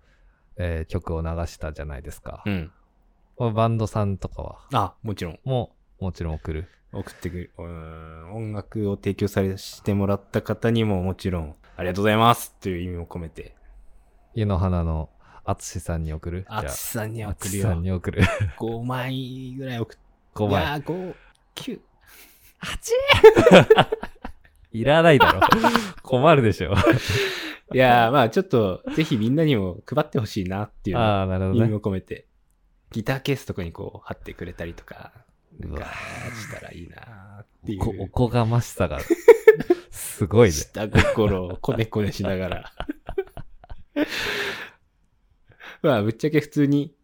[0.57, 2.43] えー曲を流したじゃないですか。
[2.45, 2.73] うん。
[3.55, 5.39] バンドさんとかは、あ、もちろん。
[5.45, 6.69] もう、もちろん送る？
[6.93, 7.51] 送ってくる。
[7.57, 13.55] うーん音楽を提供されしてもらった方にももちろん、ありがとうございますという意味を込めて、
[14.35, 15.09] 湯の花の
[15.45, 16.45] あつしさんに送る？
[16.49, 17.81] あつしさんにじゃあ送るあつしさんよ。
[17.81, 18.23] に送る。
[18.59, 20.03] 5枚ぐらい送って。
[20.35, 20.63] 5い枚。
[20.63, 21.15] やー、5、
[21.55, 21.81] 9。
[24.73, 25.41] いらないだろ。
[26.03, 26.75] 困るでしょ。
[27.73, 31.73] いやー、まあちょっと、ぜひみんなにも配ってほしいなっていうのをああ、なるほ意味。
[31.75, 32.27] を込めて、
[32.93, 35.13] ギターケースとかにこう貼ってくれたりとか、
[35.59, 38.09] なんうわかしたらいいなっていこおう。
[38.09, 38.99] こがましさが、
[40.21, 40.53] すごいね。
[40.53, 42.73] 下心をこねこねしながら。
[45.81, 46.95] まあ、ぶっちゃけ普通に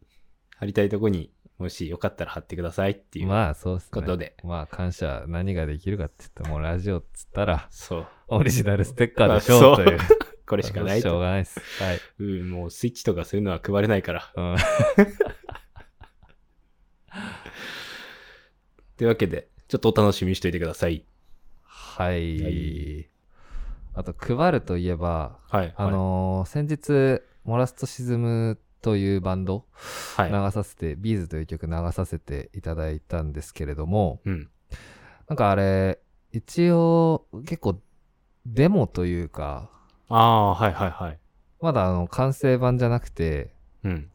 [0.58, 3.88] 貼りたいとこにもしよかったら貼ってくださいっていうまあ、そうっすね。
[3.90, 4.36] ことで。
[4.44, 8.06] まあ、感謝、何ができるかって言ったら、もうラジオっつったら、そう。
[8.28, 9.98] オリジナルステッカーでしまあょうという。
[10.46, 11.20] これしかないしょうと。
[11.20, 11.58] がないです。
[11.82, 12.00] はい。
[12.18, 14.30] うん、もうスイッチとかそういうのは配れないから。
[14.36, 14.56] うん。
[18.98, 21.06] というわけで、ちょっとお楽しみにしておいてください。
[21.96, 22.42] はい。
[22.42, 23.10] はい
[23.98, 25.72] あと、配るといえば、はい。
[25.74, 29.64] あのー先日、モラスト沈むというバンド。
[30.30, 34.50] 流させて、ビーズという曲流させていただいたんですけれども、うん。
[35.28, 35.98] なんかあれ、
[36.30, 37.80] 一応、結構、
[38.44, 39.70] デモというか、
[40.08, 41.18] ああ、はいはいはい。
[41.62, 44.10] まだあの、完成版じゃなくて、うん。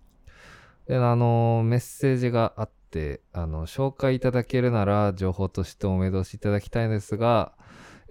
[0.88, 7.54] で、あの、メッセージがあって、あの、紹介いただけるなら、情報としてお目通しいただきたいんですが、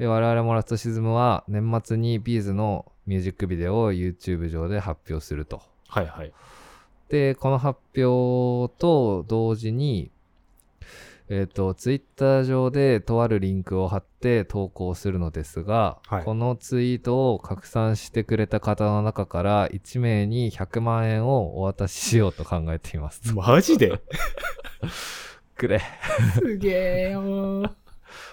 [0.02, 5.60] え我々モラストシズムは年末にビーズのミュージックビデオを YouTube 上で発表すると。
[5.88, 6.32] はいはい。
[7.10, 10.10] で、この発表と同時に、
[11.28, 23.34] えっ、と、Twitter 上でとあるリンクを貼って投稿するのですが、はいこのツイートを拡散してくれた方の中から1名に100万円をお渡ししようと考えています。
[23.34, 24.00] マジで？
[25.56, 25.82] くれ。
[26.38, 27.79] すげえよー。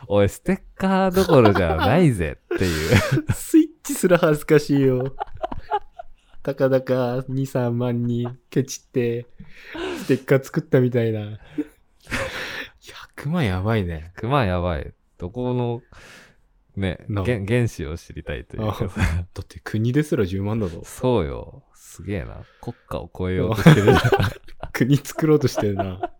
[0.07, 2.97] おい、ステッカーどころじゃないぜっていう。
[3.33, 5.15] スイッチすら恥ずかしいよ。
[6.43, 9.25] たかだか2、3万にケチって、
[9.97, 11.39] ステッカー作ったみたいな。
[13.17, 14.13] 100万やばいね。
[14.17, 14.93] 100万やばい。
[15.17, 15.81] どこの、
[16.75, 18.87] ね、な原原子を知りたいというかさ。
[19.33, 20.81] だって国ですら10万だぞ。
[20.85, 21.63] そうよ。
[21.73, 22.43] すげえな。
[22.61, 23.95] 国家を超えようとしてる。
[24.71, 26.11] 国作ろうとしてるな。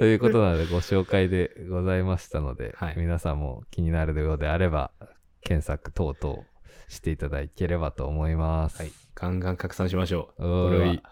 [0.00, 4.92] ということなので、ご紹介でございましたので、はい皆さんも気になるようであれば、
[5.42, 6.38] 検索等々
[6.88, 8.78] していただければと思います。
[8.78, 8.92] はい。
[9.14, 10.42] ガンガン拡散しましょう。
[10.42, 11.02] これは。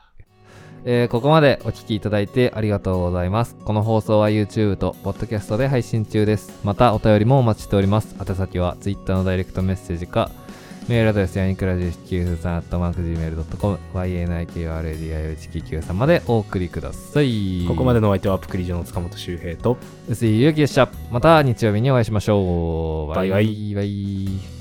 [0.86, 3.56] えーここまでお聞きいただいてありがとうございます。
[3.56, 6.58] この放送は YouTube と Podcast で配信中です。
[6.64, 8.16] またお便りもお待ちしております。
[8.26, 10.30] 宛先は Twitter のダイレクトメッセージか、
[10.88, 17.66] メールアドレスやニクラジ193 gmail.com、ynikradi199 までお送りください。
[17.68, 19.76] ここまでのお相手はアップクリジョの塚本周平と、
[20.08, 20.88] 薄井ゆうきでした。
[21.10, 23.14] また日曜日にお会いしましょう。
[23.14, 24.57] バイバイバイバイ